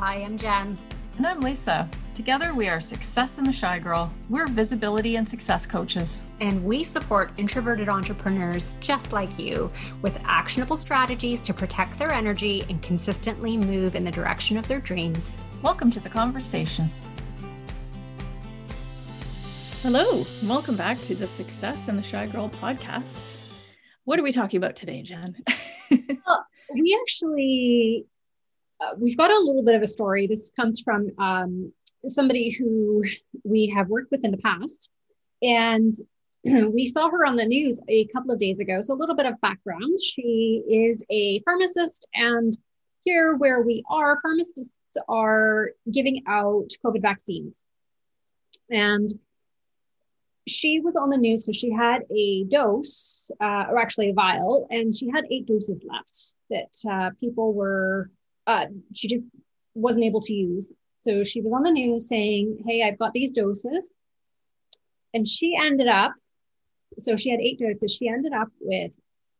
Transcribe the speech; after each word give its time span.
Hi, 0.00 0.14
I'm 0.14 0.38
Jen. 0.38 0.78
And 1.18 1.26
I'm 1.26 1.40
Lisa. 1.40 1.86
Together, 2.14 2.54
we 2.54 2.68
are 2.70 2.80
Success 2.80 3.36
and 3.36 3.46
the 3.46 3.52
Shy 3.52 3.78
Girl. 3.78 4.10
We're 4.30 4.46
visibility 4.46 5.16
and 5.16 5.28
success 5.28 5.66
coaches. 5.66 6.22
And 6.40 6.64
we 6.64 6.82
support 6.84 7.32
introverted 7.36 7.90
entrepreneurs 7.90 8.72
just 8.80 9.12
like 9.12 9.38
you 9.38 9.70
with 10.00 10.18
actionable 10.24 10.78
strategies 10.78 11.42
to 11.42 11.52
protect 11.52 11.98
their 11.98 12.14
energy 12.14 12.64
and 12.70 12.80
consistently 12.80 13.58
move 13.58 13.94
in 13.94 14.02
the 14.02 14.10
direction 14.10 14.56
of 14.56 14.66
their 14.68 14.80
dreams. 14.80 15.36
Welcome 15.60 15.90
to 15.90 16.00
the 16.00 16.08
conversation. 16.08 16.88
Hello, 19.82 20.24
welcome 20.44 20.78
back 20.78 20.98
to 21.02 21.14
the 21.14 21.28
Success 21.28 21.88
and 21.88 21.98
the 21.98 22.02
Shy 22.02 22.24
Girl 22.24 22.48
podcast. 22.48 23.76
What 24.04 24.18
are 24.18 24.22
we 24.22 24.32
talking 24.32 24.56
about 24.56 24.76
today, 24.76 25.02
Jen? 25.02 25.36
well, 25.90 26.46
we 26.72 26.98
actually 27.02 28.06
uh, 28.80 28.94
we've 28.98 29.16
got 29.16 29.30
a 29.30 29.38
little 29.40 29.62
bit 29.62 29.74
of 29.74 29.82
a 29.82 29.86
story. 29.86 30.26
This 30.26 30.50
comes 30.50 30.80
from 30.80 31.10
um, 31.18 31.72
somebody 32.06 32.50
who 32.50 33.04
we 33.44 33.72
have 33.74 33.88
worked 33.88 34.10
with 34.10 34.24
in 34.24 34.30
the 34.30 34.38
past, 34.38 34.90
and 35.42 35.92
we 36.44 36.86
saw 36.86 37.10
her 37.10 37.26
on 37.26 37.36
the 37.36 37.44
news 37.44 37.80
a 37.88 38.06
couple 38.06 38.30
of 38.30 38.38
days 38.38 38.60
ago. 38.60 38.80
So 38.80 38.94
a 38.94 38.96
little 38.96 39.16
bit 39.16 39.26
of 39.26 39.40
background: 39.40 39.98
she 40.00 40.62
is 40.68 41.04
a 41.10 41.40
pharmacist, 41.44 42.06
and 42.14 42.52
here 43.04 43.36
where 43.36 43.62
we 43.62 43.82
are, 43.90 44.20
pharmacists 44.20 44.78
are 45.08 45.70
giving 45.90 46.22
out 46.26 46.70
COVID 46.84 47.02
vaccines, 47.02 47.64
and 48.70 49.08
she 50.46 50.80
was 50.80 50.96
on 50.96 51.10
the 51.10 51.16
news, 51.16 51.46
so 51.46 51.52
she 51.52 51.70
had 51.70 52.02
a 52.10 52.44
dose, 52.44 53.30
uh, 53.40 53.66
or 53.68 53.78
actually 53.78 54.10
a 54.10 54.14
vial, 54.14 54.66
and 54.70 54.94
she 54.94 55.08
had 55.08 55.24
eight 55.30 55.46
doses 55.46 55.82
left 55.84 56.32
that 56.50 56.90
uh, 56.90 57.10
people 57.20 57.52
were, 57.52 58.10
uh, 58.50 58.66
she 58.94 59.08
just 59.08 59.24
wasn't 59.74 60.04
able 60.04 60.20
to 60.22 60.32
use. 60.32 60.72
So 61.02 61.22
she 61.24 61.40
was 61.40 61.52
on 61.52 61.62
the 61.62 61.70
news 61.70 62.08
saying, 62.08 62.62
Hey, 62.66 62.82
I've 62.82 62.98
got 62.98 63.12
these 63.12 63.32
doses. 63.32 63.94
And 65.14 65.26
she 65.26 65.56
ended 65.60 65.88
up, 65.88 66.12
so 66.98 67.16
she 67.16 67.30
had 67.30 67.40
eight 67.40 67.58
doses, 67.58 67.94
she 67.94 68.08
ended 68.08 68.32
up 68.32 68.48
with 68.60 68.92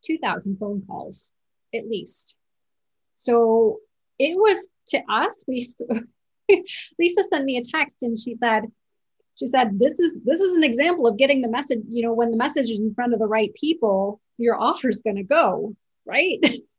2,000 0.05 0.57
phone 0.57 0.83
calls 0.85 1.31
at 1.73 1.87
least. 1.87 2.35
So 3.15 3.79
it 4.19 4.35
was 4.35 4.67
to 4.87 4.99
us, 5.09 5.43
we, 5.47 5.65
Lisa 6.99 7.23
sent 7.29 7.45
me 7.45 7.57
a 7.57 7.61
text 7.63 7.97
and 8.01 8.19
she 8.19 8.33
said, 8.33 8.63
she 9.35 9.47
said 9.47 9.79
this 9.79 9.99
is 9.99 10.17
this 10.25 10.41
is 10.41 10.57
an 10.57 10.63
example 10.63 11.07
of 11.07 11.17
getting 11.17 11.41
the 11.41 11.49
message 11.49 11.79
you 11.87 12.03
know 12.03 12.13
when 12.13 12.29
the 12.29 12.37
message 12.37 12.65
is 12.65 12.79
in 12.79 12.93
front 12.93 13.13
of 13.13 13.19
the 13.19 13.25
right 13.25 13.51
people 13.55 14.19
your 14.37 14.59
offer 14.61 14.89
is 14.89 15.01
going 15.01 15.15
to 15.15 15.23
go 15.23 15.73
right 16.05 16.37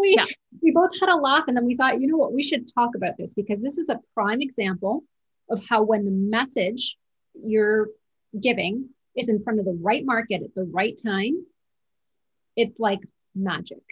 we 0.00 0.14
yeah. 0.16 0.26
we 0.62 0.70
both 0.70 0.90
had 1.00 1.08
a 1.08 1.16
laugh 1.16 1.44
and 1.48 1.56
then 1.56 1.64
we 1.64 1.76
thought 1.76 2.00
you 2.00 2.06
know 2.06 2.16
what 2.16 2.32
we 2.32 2.42
should 2.42 2.72
talk 2.72 2.90
about 2.94 3.16
this 3.18 3.34
because 3.34 3.62
this 3.62 3.78
is 3.78 3.88
a 3.88 4.00
prime 4.14 4.40
example 4.40 5.04
of 5.50 5.60
how 5.68 5.82
when 5.82 6.04
the 6.04 6.10
message 6.10 6.96
you're 7.34 7.88
giving 8.40 8.88
is 9.16 9.28
in 9.28 9.42
front 9.42 9.58
of 9.58 9.64
the 9.64 9.78
right 9.80 10.04
market 10.04 10.42
at 10.42 10.54
the 10.54 10.64
right 10.64 11.00
time 11.02 11.44
it's 12.56 12.78
like 12.78 13.00
magic 13.34 13.82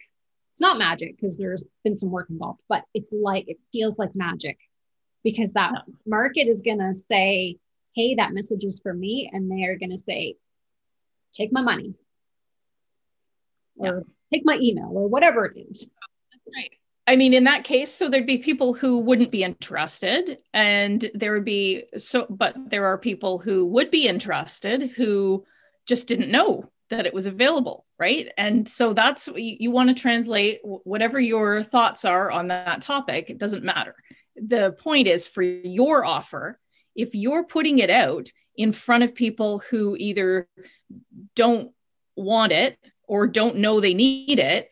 it's 0.52 0.61
not 0.61 0.78
magic 0.78 1.17
because 1.17 1.36
there's 1.36 1.64
been 1.84 1.97
some 1.97 2.11
work 2.11 2.28
involved 2.30 2.61
but 2.69 2.84
it's 2.94 3.12
like 3.12 3.48
it 3.48 3.58
feels 3.72 3.98
like 3.98 4.14
magic 4.14 4.58
because 5.24 5.52
that 5.52 5.72
yeah. 5.74 5.94
market 6.06 6.47
is 6.47 6.62
going 6.62 6.78
to 6.78 6.92
say 6.92 7.56
hey, 7.97 8.14
that 8.14 8.34
message 8.34 8.62
is 8.62 8.78
for 8.80 8.92
me. 8.92 9.28
And 9.33 9.50
they 9.50 9.64
are 9.64 9.78
going 9.78 9.91
to 9.91 9.98
say, 9.98 10.36
take 11.33 11.52
my 11.52 11.62
money 11.62 11.94
or 13.78 13.86
yeah. 13.86 14.00
Take 14.33 14.43
my 14.45 14.59
email 14.61 14.91
or 14.93 15.09
whatever 15.09 15.47
it 15.47 15.59
is. 15.59 15.87
right. 16.55 16.71
I 17.09 17.15
mean, 17.15 17.35
in 17.35 17.45
that 17.45 17.63
case, 17.63 17.93
so 17.93 18.09
there'd 18.09 18.27
be 18.27 18.39
people 18.39 18.75
who 18.75 18.98
wouldn't 18.98 19.31
be 19.31 19.45
interested, 19.45 20.39
and 20.53 21.09
there 21.14 21.33
would 21.33 21.45
be 21.45 21.85
so, 21.97 22.27
but 22.29 22.57
there 22.69 22.86
are 22.86 22.98
people 22.98 23.39
who 23.39 23.65
would 23.67 23.92
be 23.92 24.09
interested 24.09 24.91
who 24.97 25.45
just 25.86 26.09
didn't 26.09 26.33
know 26.33 26.69
that 26.91 27.07
it 27.07 27.15
was 27.15 27.27
available, 27.27 27.86
right? 27.98 28.33
And 28.36 28.69
so 28.69 28.92
that's 28.92 29.29
you, 29.29 29.57
you 29.61 29.70
want 29.70 29.89
to 29.89 30.01
translate 30.01 30.61
whatever 30.63 31.20
your 31.20 31.63
thoughts 31.63 32.05
are 32.05 32.31
on 32.31 32.48
that 32.48 32.81
topic, 32.83 33.31
it 33.31 33.39
doesn't 33.39 33.65
matter. 33.65 33.95
The 34.36 34.73
point 34.73 35.07
is 35.07 35.27
for 35.27 35.42
your 35.42 36.05
offer, 36.05 36.59
if 36.95 37.15
you're 37.15 37.45
putting 37.45 37.79
it 37.79 37.91
out 37.91 38.31
in 38.57 38.73
front 38.73 39.05
of 39.05 39.15
people 39.15 39.61
who 39.70 39.97
either 39.98 40.48
don't 41.35 41.73
want 42.17 42.53
it 42.53 42.79
or 43.06 43.27
don't 43.27 43.56
know 43.56 43.80
they 43.80 43.94
need 43.94 44.39
it 44.39 44.70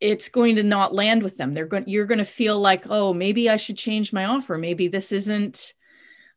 it's 0.00 0.28
going 0.28 0.56
to 0.56 0.62
not 0.62 0.94
land 0.94 1.22
with 1.22 1.36
them. 1.36 1.54
They're 1.54 1.66
going 1.66 1.84
you're 1.86 2.06
going 2.06 2.18
to 2.18 2.24
feel 2.24 2.58
like 2.58 2.86
oh 2.88 3.12
maybe 3.12 3.48
i 3.48 3.56
should 3.56 3.76
change 3.78 4.12
my 4.12 4.24
offer. 4.24 4.58
Maybe 4.58 4.88
this 4.88 5.12
isn't 5.12 5.74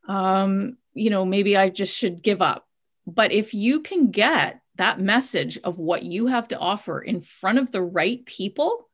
um 0.07 0.77
you 0.93 1.09
know 1.09 1.25
maybe 1.25 1.55
i 1.55 1.69
just 1.69 1.95
should 1.95 2.21
give 2.21 2.41
up. 2.41 2.67
But 3.05 3.31
if 3.31 3.53
you 3.53 3.81
can 3.81 4.11
get 4.11 4.61
that 4.75 4.99
message 4.99 5.57
of 5.63 5.77
what 5.77 6.03
you 6.03 6.27
have 6.27 6.47
to 6.49 6.57
offer 6.57 7.01
in 7.01 7.21
front 7.21 7.59
of 7.59 7.71
the 7.71 7.81
right 7.81 8.25
people 8.25 8.87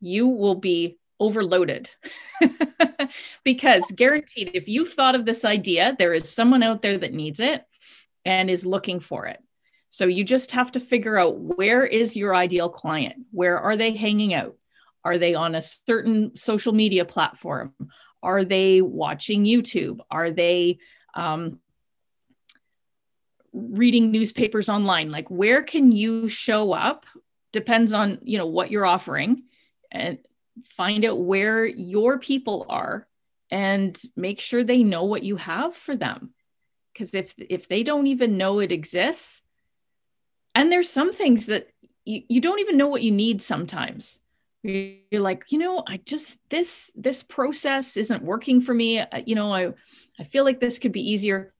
you 0.00 0.28
will 0.28 0.54
be 0.54 0.98
overloaded. 1.18 1.90
Because 3.44 3.92
guaranteed 3.92 4.50
if 4.52 4.66
you 4.66 4.84
thought 4.84 5.14
of 5.14 5.24
this 5.24 5.44
idea 5.44 5.94
there 5.98 6.12
is 6.12 6.28
someone 6.28 6.62
out 6.62 6.82
there 6.82 6.98
that 6.98 7.14
needs 7.14 7.38
it 7.38 7.64
and 8.24 8.50
is 8.50 8.66
looking 8.66 8.98
for 8.98 9.26
it 9.26 9.38
so 9.96 10.04
you 10.04 10.24
just 10.24 10.52
have 10.52 10.70
to 10.72 10.78
figure 10.78 11.16
out 11.16 11.38
where 11.38 11.82
is 11.82 12.18
your 12.18 12.36
ideal 12.36 12.68
client? 12.68 13.24
Where 13.30 13.58
are 13.58 13.78
they 13.78 13.92
hanging 13.92 14.34
out? 14.34 14.54
Are 15.02 15.16
they 15.16 15.34
on 15.34 15.54
a 15.54 15.62
certain 15.62 16.36
social 16.36 16.74
media 16.74 17.06
platform? 17.06 17.72
Are 18.22 18.44
they 18.44 18.82
watching 18.82 19.44
youtube? 19.46 20.00
Are 20.10 20.30
they 20.30 20.80
um, 21.14 21.60
reading 23.54 24.10
newspapers 24.10 24.68
online? 24.68 25.10
Like 25.10 25.30
where 25.30 25.62
can 25.62 25.92
you 25.92 26.28
show 26.28 26.74
up? 26.74 27.06
Depends 27.52 27.94
on 27.94 28.18
you 28.22 28.36
know 28.36 28.48
what 28.48 28.70
you're 28.70 28.84
offering 28.84 29.44
and 29.90 30.18
find 30.76 31.06
out 31.06 31.20
where 31.20 31.64
your 31.64 32.18
people 32.18 32.66
are 32.68 33.08
and 33.50 33.98
make 34.14 34.40
sure 34.40 34.62
they 34.62 34.82
know 34.82 35.04
what 35.04 35.22
you 35.22 35.36
have 35.36 35.74
for 35.74 35.96
them. 35.96 36.34
Because 36.92 37.14
if 37.14 37.32
if 37.38 37.66
they 37.66 37.82
don't 37.82 38.08
even 38.08 38.36
know 38.36 38.58
it 38.58 38.72
exists 38.72 39.40
and 40.56 40.72
there's 40.72 40.90
some 40.90 41.12
things 41.12 41.46
that 41.46 41.68
you, 42.04 42.22
you 42.28 42.40
don't 42.40 42.60
even 42.60 42.76
know 42.76 42.88
what 42.88 43.02
you 43.02 43.12
need 43.12 43.42
sometimes. 43.42 44.18
You're 44.62 45.20
like 45.20 45.44
you 45.52 45.58
know 45.58 45.84
i 45.86 45.98
just 45.98 46.40
this 46.50 46.90
this 46.96 47.22
process 47.22 47.96
isn't 47.96 48.24
working 48.24 48.60
for 48.60 48.74
me. 48.74 48.98
Uh, 48.98 49.22
you 49.24 49.36
know 49.36 49.54
i 49.54 49.72
i 50.18 50.24
feel 50.24 50.42
like 50.42 50.58
this 50.58 50.80
could 50.80 50.92
be 50.92 51.12
easier. 51.12 51.52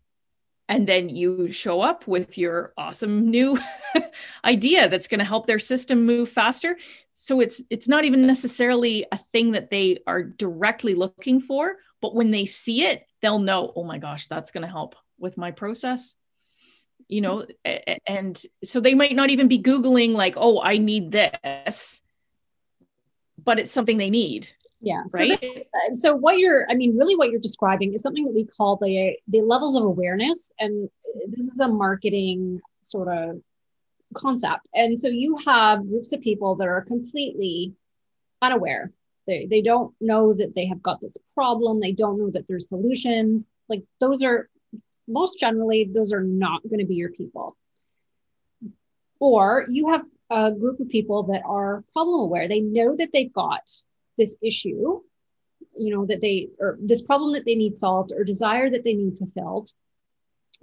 And 0.69 0.89
then 0.89 1.09
you 1.09 1.53
show 1.53 1.81
up 1.81 2.09
with 2.09 2.37
your 2.37 2.73
awesome 2.77 3.31
new 3.31 3.57
idea 4.45 4.89
that's 4.89 5.07
going 5.07 5.21
to 5.21 5.25
help 5.25 5.47
their 5.47 5.61
system 5.61 6.05
move 6.05 6.29
faster. 6.29 6.77
So 7.13 7.39
it's 7.39 7.63
it's 7.71 7.87
not 7.87 8.05
even 8.05 8.27
necessarily 8.27 9.07
a 9.13 9.19
thing 9.19 9.53
that 9.53 9.71
they 9.71 10.01
are 10.09 10.25
directly 10.25 10.95
looking 10.95 11.41
for 11.41 11.77
but 12.01 12.15
when 12.15 12.31
they 12.31 12.47
see 12.47 12.83
it 12.83 13.07
they'll 13.21 13.39
know 13.39 13.73
oh 13.77 13.85
my 13.85 13.99
gosh 13.99 14.27
that's 14.27 14.51
going 14.51 14.63
to 14.63 14.73
help 14.73 14.97
with 15.19 15.39
my 15.39 15.51
process 15.51 16.15
you 17.09 17.21
know 17.21 17.47
and 18.07 18.43
so 18.65 18.81
they 18.81 18.95
might 18.95 19.15
not 19.15 19.31
even 19.31 19.49
be 19.49 19.63
googling 19.63 20.13
like 20.13 20.35
oh 20.37 20.61
i 20.63 20.79
need 20.79 21.13
this 21.13 22.01
but 23.45 23.59
it's 23.61 23.71
something 23.71 23.99
they 23.99 24.11
need. 24.11 24.49
Yeah 24.81 25.03
right? 25.13 25.39
so, 25.41 25.47
uh, 25.49 25.95
so 25.95 26.17
what 26.17 26.39
you're 26.39 26.67
i 26.71 26.75
mean 26.75 26.97
really 26.97 27.17
what 27.17 27.31
you're 27.31 27.41
describing 27.41 27.95
is 27.95 28.03
something 28.03 28.25
that 28.25 28.35
we 28.35 28.45
call 28.45 28.77
the 28.77 29.17
the 29.29 29.41
levels 29.41 29.77
of 29.77 29.85
awareness 29.85 30.53
and 30.59 30.89
this 31.29 31.49
is 31.49 31.61
a 31.61 31.69
marketing 31.69 32.61
sort 32.83 33.09
of 33.09 33.41
concept. 34.15 34.67
And 34.75 34.99
so 34.99 35.09
you 35.09 35.37
have 35.47 35.89
groups 35.89 36.13
of 36.13 36.21
people 36.21 36.57
that 36.57 36.69
are 36.69 36.83
completely 36.83 37.75
unaware. 38.43 38.93
They, 39.27 39.47
they 39.47 39.63
don't 39.63 39.95
know 40.01 40.35
that 40.35 40.55
they 40.55 40.67
have 40.67 40.83
got 40.83 41.01
this 41.01 41.17
problem. 41.35 41.81
They 41.81 41.93
don't 41.93 42.19
know 42.19 42.31
that 42.31 42.47
there's 42.49 42.69
solutions. 42.69 43.51
Like 43.69 43.83
those 44.01 44.23
are 44.23 44.49
most 45.09 45.39
generally 45.39 45.89
those 45.93 46.13
are 46.13 46.23
not 46.23 46.63
going 46.63 46.81
to 46.81 46.87
be 46.87 46.97
your 46.97 47.11
people. 47.11 47.57
Or 49.19 49.65
you 49.69 49.89
have 49.89 50.03
a 50.31 50.53
group 50.53 50.81
of 50.81 50.89
people 50.89 51.25
that 51.25 51.43
are 51.47 51.85
problem 51.93 52.21
aware. 52.21 52.49
They 52.49 52.61
know 52.61 52.95
that 52.97 53.11
they've 53.13 53.33
got 53.33 53.71
this 54.19 54.37
issue 54.43 55.01
you 55.79 55.95
know 55.95 56.07
that 56.07 56.21
they 56.21 56.49
or 56.59 56.79
this 56.81 57.03
problem 57.03 57.33
that 57.33 57.45
they 57.45 57.55
need 57.55 57.77
solved 57.77 58.13
or 58.13 58.25
desire 58.25 58.71
that 58.71 58.85
they 58.85 58.95
need 58.95 59.17
fulfilled. 59.17 59.71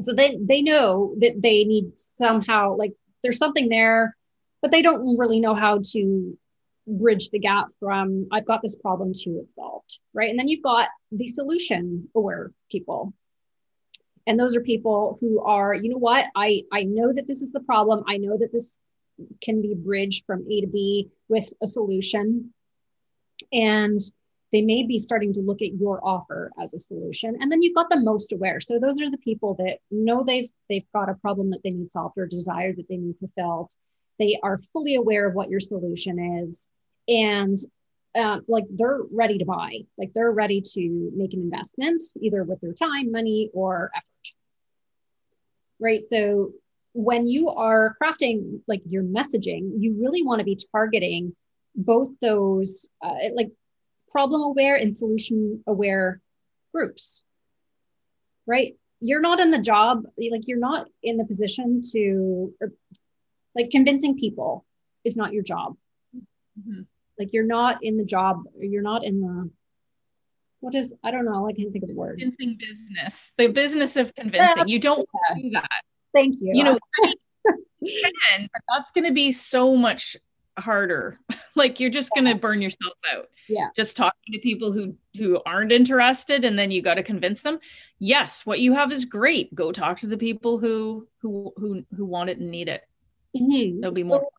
So 0.01 0.13
they 0.13 0.37
they 0.41 0.61
know 0.61 1.15
that 1.19 1.41
they 1.41 1.63
need 1.65 1.97
somehow 1.97 2.75
like 2.75 2.93
there's 3.21 3.37
something 3.37 3.69
there 3.69 4.15
but 4.61 4.71
they 4.71 4.81
don't 4.81 5.17
really 5.17 5.39
know 5.39 5.53
how 5.53 5.81
to 5.91 6.37
bridge 6.87 7.29
the 7.29 7.39
gap 7.39 7.67
from 7.79 8.27
i've 8.31 8.45
got 8.45 8.61
this 8.61 8.75
problem 8.75 9.13
to 9.13 9.29
it's 9.39 9.55
solved 9.55 9.99
right? 10.13 10.29
And 10.29 10.37
then 10.37 10.47
you've 10.47 10.63
got 10.63 10.89
the 11.11 11.27
solution 11.27 12.09
aware 12.15 12.51
people 12.69 13.13
and 14.27 14.39
those 14.39 14.55
are 14.55 14.61
people 14.61 15.17
who 15.19 15.41
are 15.41 15.73
you 15.73 15.89
know 15.89 15.97
what? 15.97 16.25
I 16.35 16.63
i 16.71 16.83
know 16.83 17.11
that 17.13 17.27
this 17.27 17.41
is 17.41 17.51
the 17.51 17.59
problem. 17.59 18.03
I 18.07 18.17
know 18.17 18.37
that 18.37 18.51
this 18.51 18.81
can 19.41 19.61
be 19.61 19.75
bridged 19.75 20.25
from 20.25 20.45
a 20.49 20.61
to 20.61 20.67
b 20.67 21.09
with 21.29 21.51
a 21.61 21.67
solution. 21.67 22.53
And 23.51 23.99
they 24.51 24.61
may 24.61 24.83
be 24.83 24.99
starting 24.99 25.33
to 25.33 25.41
look 25.41 25.61
at 25.61 25.73
your 25.73 25.99
offer 26.05 26.51
as 26.61 26.73
a 26.73 26.79
solution. 26.79 27.35
And 27.41 27.51
then 27.51 27.63
you've 27.63 27.75
got 27.75 27.89
the 27.89 27.99
most 27.99 28.31
aware. 28.31 28.59
So 28.61 28.79
those 28.79 29.01
are 29.01 29.09
the 29.09 29.17
people 29.17 29.55
that 29.55 29.79
know 29.91 30.23
they've 30.23 30.49
they've 30.69 30.85
got 30.93 31.09
a 31.09 31.15
problem 31.15 31.49
that 31.51 31.61
they 31.63 31.71
need 31.71 31.91
solved 31.91 32.17
or 32.17 32.27
desire 32.27 32.73
that 32.73 32.87
they 32.87 32.97
need 32.97 33.15
fulfilled. 33.17 33.71
They 34.19 34.39
are 34.43 34.57
fully 34.57 34.95
aware 34.95 35.27
of 35.27 35.33
what 35.33 35.49
your 35.49 35.59
solution 35.59 36.43
is. 36.43 36.67
And 37.07 37.57
uh, 38.15 38.39
like 38.47 38.65
they're 38.69 39.01
ready 39.11 39.37
to 39.37 39.45
buy 39.45 39.79
like 39.97 40.11
they're 40.13 40.31
ready 40.31 40.61
to 40.61 41.11
make 41.15 41.33
an 41.33 41.41
investment 41.41 42.01
either 42.19 42.43
with 42.43 42.61
their 42.61 42.73
time 42.73 43.11
money 43.11 43.49
or 43.53 43.91
effort. 43.95 44.33
Right 45.79 46.03
so 46.03 46.51
when 46.93 47.27
you 47.27 47.49
are 47.49 47.95
crafting 48.01 48.61
like 48.67 48.81
your 48.87 49.03
messaging 49.03 49.71
you 49.79 49.97
really 49.99 50.21
want 50.23 50.39
to 50.39 50.45
be 50.45 50.59
targeting 50.71 51.35
both 51.75 52.09
those 52.21 52.87
uh, 53.03 53.15
like 53.35 53.49
problem 54.09 54.41
aware 54.41 54.75
and 54.75 54.95
solution 54.95 55.63
aware 55.65 56.21
groups. 56.73 57.23
Right? 58.45 58.75
You're 58.99 59.21
not 59.21 59.39
in 59.39 59.51
the 59.51 59.59
job 59.59 60.03
like 60.17 60.47
you're 60.47 60.59
not 60.59 60.87
in 61.01 61.17
the 61.17 61.25
position 61.25 61.81
to 61.93 62.53
or, 62.61 62.71
like 63.55 63.69
convincing 63.69 64.17
people 64.17 64.65
is 65.03 65.17
not 65.17 65.33
your 65.33 65.43
job. 65.43 65.75
Mm-hmm. 66.15 66.81
Like 67.19 67.33
you're 67.33 67.45
not 67.45 67.83
in 67.83 67.97
the 67.97 68.05
job 68.05 68.43
you're 68.59 68.81
not 68.81 69.03
in 69.03 69.21
the 69.21 69.49
what 70.59 70.75
is 70.75 70.93
i 71.03 71.11
don't 71.11 71.25
know 71.25 71.47
i 71.47 71.53
can't 71.53 71.71
think 71.71 71.83
of 71.83 71.89
the 71.89 71.95
word. 71.95 72.19
Convincing 72.19 72.57
business. 72.57 73.33
The 73.37 73.47
business 73.47 73.97
of 73.97 74.15
convincing. 74.15 74.67
You 74.67 74.79
don't 74.79 75.07
yeah. 75.29 75.41
do 75.41 75.49
that. 75.51 75.81
Thank 76.13 76.35
you. 76.39 76.51
You 76.53 76.63
know 76.63 76.79
can, 77.83 78.49
but 78.53 78.61
that's 78.73 78.91
going 78.91 79.05
to 79.05 79.13
be 79.13 79.31
so 79.31 79.75
much 79.75 80.15
harder. 80.57 81.19
Like 81.55 81.79
you're 81.79 81.91
just 81.91 82.09
going 82.15 82.25
to 82.25 82.33
burn 82.33 82.63
yourself 82.63 82.95
out. 83.13 83.29
Yeah. 83.47 83.67
Just 83.75 83.95
talking 83.95 84.33
to 84.33 84.39
people 84.39 84.71
who 84.71 84.95
who 85.15 85.39
aren't 85.45 85.71
interested 85.71 86.45
and 86.45 86.57
then 86.57 86.71
you 86.71 86.81
got 86.81 86.95
to 86.95 87.03
convince 87.03 87.43
them. 87.43 87.59
Yes 87.99 88.43
what 88.43 88.59
you 88.59 88.73
have 88.73 88.91
is 88.91 89.05
great. 89.05 89.53
Go 89.53 89.71
talk 89.71 89.99
to 89.99 90.07
the 90.07 90.17
people 90.17 90.57
who 90.57 91.07
who 91.21 91.53
who 91.57 91.85
who 91.95 92.05
want 92.05 92.31
it 92.31 92.39
and 92.39 92.49
need 92.49 92.69
it. 92.69 92.81
Mm-hmm. 93.37 93.81
there'll 93.81 93.93
be 93.93 94.01
more. 94.01 94.21
so, 94.21 94.29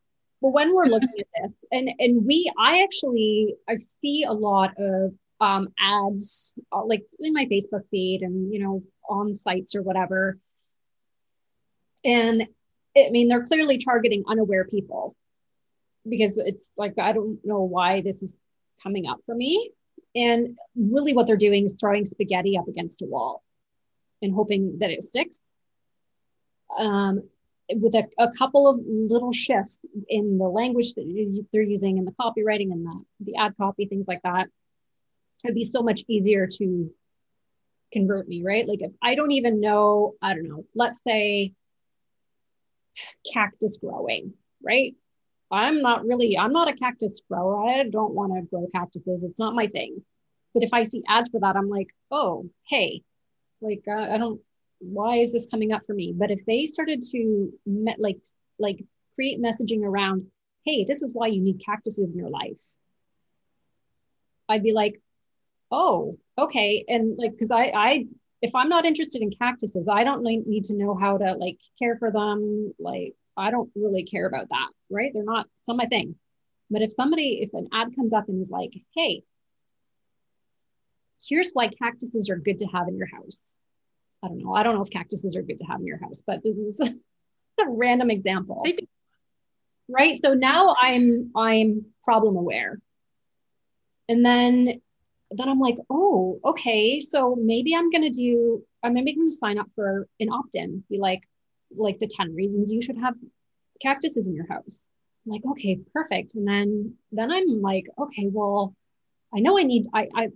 well 0.45 0.53
when 0.53 0.73
we're 0.73 0.85
looking 0.85 1.09
at 1.19 1.27
this 1.41 1.55
and 1.71 1.89
and 1.99 2.25
we 2.25 2.51
i 2.57 2.81
actually 2.83 3.55
i 3.67 3.75
see 4.01 4.23
a 4.23 4.31
lot 4.31 4.71
of 4.77 5.13
um 5.41 5.67
ads 5.79 6.53
uh, 6.71 6.83
like 6.85 7.03
in 7.19 7.33
my 7.33 7.45
facebook 7.45 7.81
feed 7.89 8.21
and 8.21 8.53
you 8.53 8.59
know 8.59 8.83
on 9.09 9.33
sites 9.33 9.75
or 9.75 9.81
whatever 9.81 10.37
and 12.03 12.43
i 12.95 13.09
mean 13.09 13.27
they're 13.27 13.45
clearly 13.45 13.77
targeting 13.77 14.23
unaware 14.27 14.65
people 14.65 15.15
because 16.07 16.37
it's 16.37 16.71
like 16.77 16.97
I 16.97 17.11
don't 17.11 17.39
know 17.43 17.61
why 17.61 18.01
this 18.01 18.21
is 18.23 18.37
coming 18.81 19.07
up 19.07 19.19
for 19.25 19.35
me. 19.35 19.71
And 20.15 20.57
really, 20.75 21.13
what 21.13 21.27
they're 21.27 21.35
doing 21.35 21.65
is 21.65 21.75
throwing 21.79 22.05
spaghetti 22.05 22.57
up 22.57 22.67
against 22.67 23.01
a 23.01 23.05
wall 23.05 23.43
and 24.21 24.33
hoping 24.33 24.79
that 24.79 24.91
it 24.91 25.03
sticks. 25.03 25.57
Um, 26.77 27.23
with 27.69 27.95
a, 27.95 28.03
a, 28.17 28.31
couple 28.31 28.67
of 28.67 28.79
little 28.85 29.31
shifts 29.31 29.85
in 30.07 30.37
the 30.37 30.47
language 30.47 30.93
that 30.93 31.45
they're 31.51 31.61
using 31.61 31.97
in 31.97 32.05
the 32.05 32.11
copywriting 32.11 32.71
and 32.71 32.85
the, 32.85 33.01
the 33.21 33.35
ad 33.37 33.55
copy, 33.57 33.85
things 33.85 34.07
like 34.07 34.21
that, 34.23 34.47
it'd 35.43 35.55
be 35.55 35.63
so 35.63 35.81
much 35.81 36.03
easier 36.07 36.47
to 36.47 36.91
convert 37.91 38.27
me, 38.27 38.43
right? 38.43 38.67
Like 38.67 38.81
if 38.81 38.91
I 39.01 39.15
don't 39.15 39.31
even 39.31 39.59
know, 39.59 40.15
I 40.21 40.33
don't 40.33 40.47
know, 40.47 40.65
let's 40.75 41.01
say 41.03 41.53
cactus 43.33 43.77
growing, 43.77 44.33
right? 44.63 44.95
I'm 45.51 45.81
not 45.81 46.05
really, 46.05 46.37
I'm 46.37 46.53
not 46.53 46.67
a 46.67 46.73
cactus 46.73 47.21
grower. 47.29 47.69
I 47.69 47.83
don't 47.83 48.13
want 48.13 48.33
to 48.33 48.41
grow 48.41 48.67
cactuses. 48.73 49.23
It's 49.23 49.39
not 49.39 49.55
my 49.55 49.67
thing. 49.67 50.03
But 50.53 50.63
if 50.63 50.73
I 50.73 50.83
see 50.83 51.03
ads 51.07 51.29
for 51.29 51.39
that, 51.41 51.55
I'm 51.55 51.69
like, 51.69 51.89
oh, 52.11 52.49
hey, 52.67 53.03
like 53.61 53.83
uh, 53.87 54.13
I 54.13 54.17
don't, 54.17 54.41
why 54.91 55.17
is 55.17 55.31
this 55.31 55.47
coming 55.47 55.71
up 55.71 55.83
for 55.85 55.93
me? 55.93 56.13
But 56.15 56.31
if 56.31 56.45
they 56.45 56.65
started 56.65 57.03
to 57.11 57.51
met, 57.65 57.99
like, 57.99 58.17
like 58.59 58.83
create 59.15 59.41
messaging 59.41 59.83
around, 59.83 60.27
hey, 60.65 60.85
this 60.85 61.01
is 61.01 61.13
why 61.13 61.27
you 61.27 61.41
need 61.41 61.63
cactuses 61.63 62.11
in 62.11 62.17
your 62.17 62.29
life, 62.29 62.61
I'd 64.47 64.63
be 64.63 64.73
like, 64.73 65.01
oh, 65.71 66.17
okay. 66.37 66.85
And 66.87 67.17
like, 67.17 67.37
cause 67.39 67.51
I, 67.51 67.71
I, 67.75 68.05
if 68.41 68.53
I'm 68.55 68.69
not 68.69 68.85
interested 68.85 69.21
in 69.21 69.31
cactuses, 69.31 69.89
I 69.89 70.03
don't 70.03 70.23
need 70.23 70.65
to 70.65 70.73
know 70.73 70.95
how 70.95 71.17
to 71.17 71.33
like 71.33 71.59
care 71.79 71.97
for 71.97 72.11
them, 72.11 72.73
like 72.77 73.15
I 73.35 73.51
don't 73.51 73.71
really 73.75 74.03
care 74.03 74.27
about 74.27 74.49
that, 74.49 74.69
right? 74.89 75.11
They're 75.13 75.23
not 75.23 75.47
some 75.53 75.77
my 75.77 75.85
thing. 75.85 76.15
But 76.69 76.81
if 76.81 76.93
somebody, 76.93 77.41
if 77.41 77.53
an 77.53 77.69
ad 77.73 77.95
comes 77.95 78.13
up 78.13 78.27
and 78.27 78.41
is 78.41 78.49
like, 78.49 78.71
hey, 78.95 79.23
here's 81.27 81.51
why 81.51 81.67
cactuses 81.67 82.29
are 82.29 82.37
good 82.37 82.59
to 82.59 82.65
have 82.65 82.87
in 82.87 82.97
your 82.97 83.07
house. 83.07 83.57
I 84.25 84.27
don't 84.27 84.39
know. 84.39 84.53
I 84.53 84.63
don't 84.63 84.75
know 84.75 84.81
if 84.81 84.89
cactuses 84.89 85.35
are 85.35 85.43
good 85.43 85.59
to 85.59 85.65
have 85.65 85.79
in 85.79 85.85
your 85.85 85.99
house, 85.99 86.23
but 86.25 86.43
this 86.43 86.57
is 86.57 86.79
a 87.59 87.65
random 87.67 88.09
example. 88.09 88.63
Right. 89.87 90.17
So 90.19 90.33
now 90.33 90.75
I'm 90.79 91.31
I'm 91.35 91.85
problem 92.03 92.35
aware. 92.35 92.79
And 94.09 94.25
then 94.25 94.81
then 95.31 95.49
I'm 95.49 95.59
like, 95.59 95.77
oh, 95.89 96.39
okay. 96.43 97.01
So 97.01 97.35
maybe 97.35 97.75
I'm 97.75 97.91
gonna 97.91 98.09
do 98.09 98.63
I'm 98.85 98.93
maybe 98.93 99.15
going 99.15 99.27
to 99.27 99.31
sign 99.31 99.57
up 99.57 99.67
for 99.75 100.07
an 100.19 100.29
opt-in. 100.29 100.83
Be 100.89 100.99
like, 100.99 101.27
like 101.75 101.99
the 101.99 102.07
10 102.07 102.35
reasons 102.35 102.71
you 102.71 102.81
should 102.81 102.97
have 102.97 103.15
cactuses 103.81 104.27
in 104.27 104.35
your 104.35 104.47
house. 104.47 104.85
I'm 105.25 105.33
like, 105.33 105.41
okay, 105.51 105.79
perfect. 105.91 106.35
And 106.35 106.47
then 106.47 106.93
then 107.11 107.31
I'm 107.31 107.61
like, 107.61 107.87
okay, 107.97 108.27
well, 108.31 108.75
I 109.33 109.39
know 109.39 109.57
I 109.57 109.63
need 109.63 109.87
I 109.93 110.07
I 110.15 110.27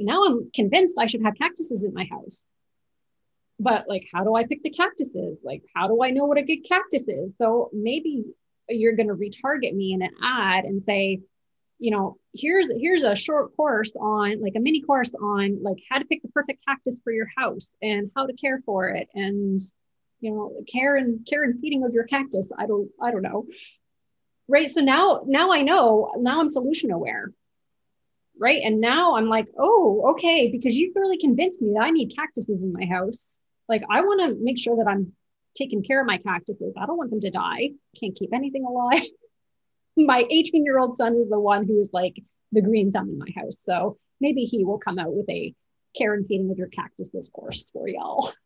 now 0.00 0.24
I'm 0.24 0.50
convinced 0.54 0.96
I 0.98 1.06
should 1.06 1.22
have 1.22 1.34
cactuses 1.36 1.84
in 1.84 1.92
my 1.92 2.08
house. 2.10 2.44
But 3.60 3.88
like, 3.88 4.08
how 4.12 4.22
do 4.24 4.34
I 4.34 4.44
pick 4.44 4.62
the 4.62 4.70
cactuses? 4.70 5.38
Like, 5.42 5.62
how 5.74 5.88
do 5.88 6.02
I 6.02 6.10
know 6.10 6.24
what 6.24 6.38
a 6.38 6.42
good 6.42 6.62
cactus 6.68 7.08
is? 7.08 7.32
So 7.38 7.70
maybe 7.72 8.24
you're 8.68 8.94
going 8.94 9.08
to 9.08 9.14
retarget 9.14 9.74
me 9.74 9.92
in 9.94 10.02
an 10.02 10.10
ad 10.22 10.64
and 10.64 10.80
say, 10.80 11.20
you 11.78 11.90
know, 11.90 12.18
here's 12.34 12.70
here's 12.70 13.04
a 13.04 13.14
short 13.14 13.56
course 13.56 13.94
on 13.96 14.42
like 14.42 14.54
a 14.56 14.60
mini 14.60 14.82
course 14.82 15.12
on 15.14 15.62
like 15.62 15.78
how 15.88 15.98
to 15.98 16.04
pick 16.04 16.22
the 16.22 16.28
perfect 16.28 16.64
cactus 16.66 17.00
for 17.02 17.12
your 17.12 17.28
house 17.36 17.76
and 17.80 18.10
how 18.16 18.26
to 18.26 18.32
care 18.32 18.58
for 18.58 18.88
it 18.88 19.08
and 19.14 19.60
you 20.20 20.32
know 20.32 20.52
care 20.70 20.96
and 20.96 21.26
care 21.26 21.44
and 21.44 21.60
feeding 21.60 21.84
of 21.84 21.94
your 21.94 22.04
cactus. 22.04 22.50
I 22.56 22.66
don't 22.66 22.90
i 23.00 23.10
don't 23.10 23.22
know. 23.22 23.46
Right? 24.48 24.72
So 24.72 24.80
now 24.80 25.22
now 25.26 25.52
i 25.52 25.62
know 25.62 26.12
now 26.18 26.40
i'm 26.40 26.48
solution 26.48 26.90
aware. 26.90 27.32
Right? 28.40 28.62
And 28.64 28.80
now 28.80 29.16
i'm 29.16 29.28
like 29.28 29.48
oh 29.56 30.10
okay 30.10 30.48
because 30.48 30.76
you've 30.76 30.96
really 30.96 31.18
convinced 31.18 31.62
me 31.62 31.72
that 31.74 31.82
i 31.82 31.90
need 31.90 32.14
cactuses 32.14 32.64
in 32.64 32.72
my 32.72 32.86
house 32.86 33.40
like 33.68 33.82
i 33.90 34.00
want 34.00 34.20
to 34.20 34.36
make 34.42 34.58
sure 34.58 34.76
that 34.76 34.88
i'm 34.88 35.12
taking 35.58 35.82
care 35.82 36.00
of 36.00 36.06
my 36.06 36.18
cactuses. 36.18 36.74
I 36.80 36.86
don't 36.86 36.96
want 36.96 37.10
them 37.10 37.20
to 37.20 37.30
die. 37.30 37.70
Can't 37.98 38.14
keep 38.14 38.32
anything 38.32 38.64
alive. 38.64 39.02
My 39.96 40.24
18 40.30 40.64
year 40.64 40.78
old 40.78 40.94
son 40.94 41.16
is 41.16 41.28
the 41.28 41.40
one 41.40 41.66
who 41.66 41.80
is 41.80 41.90
like 41.92 42.22
the 42.52 42.62
green 42.62 42.92
thumb 42.92 43.10
in 43.10 43.18
my 43.18 43.28
house. 43.36 43.58
So 43.58 43.98
maybe 44.20 44.42
he 44.42 44.64
will 44.64 44.78
come 44.78 44.98
out 44.98 45.12
with 45.12 45.28
a 45.28 45.54
care 45.96 46.14
and 46.14 46.26
feeding 46.26 46.50
of 46.50 46.56
your 46.56 46.68
cactuses 46.68 47.28
course 47.28 47.70
for 47.70 47.88
y'all. 47.88 48.32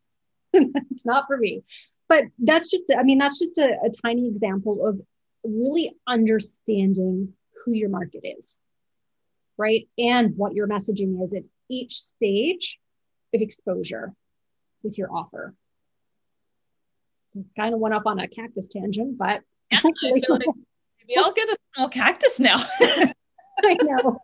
It's 0.91 1.05
not 1.05 1.25
for 1.25 1.35
me. 1.35 1.63
But 2.07 2.25
that's 2.37 2.69
just, 2.69 2.83
I 2.95 3.01
mean, 3.01 3.17
that's 3.17 3.39
just 3.39 3.57
a, 3.57 3.69
a 3.83 3.89
tiny 4.03 4.27
example 4.27 4.85
of 4.87 5.01
really 5.43 5.91
understanding 6.05 7.33
who 7.65 7.71
your 7.71 7.89
market 7.89 8.21
is, 8.23 8.59
right? 9.57 9.87
And 9.97 10.37
what 10.37 10.53
your 10.53 10.67
messaging 10.67 11.23
is 11.23 11.33
at 11.33 11.41
each 11.69 11.93
stage 11.93 12.79
of 13.33 13.41
exposure 13.41 14.13
with 14.83 14.97
your 14.97 15.11
offer. 15.11 15.53
Kind 17.57 17.73
of 17.73 17.79
went 17.79 17.95
up 17.95 18.03
on 18.05 18.19
a 18.19 18.27
cactus 18.27 18.67
tangent, 18.67 19.17
but 19.17 19.41
yeah, 19.71 19.79
I 19.83 19.91
feel 19.91 20.23
like 20.29 20.47
maybe 20.99 21.17
I'll 21.17 21.33
get 21.33 21.49
a 21.49 21.57
small 21.75 21.89
cactus 21.89 22.39
now. 22.39 22.63
I 22.79 23.77
know. 23.81 24.19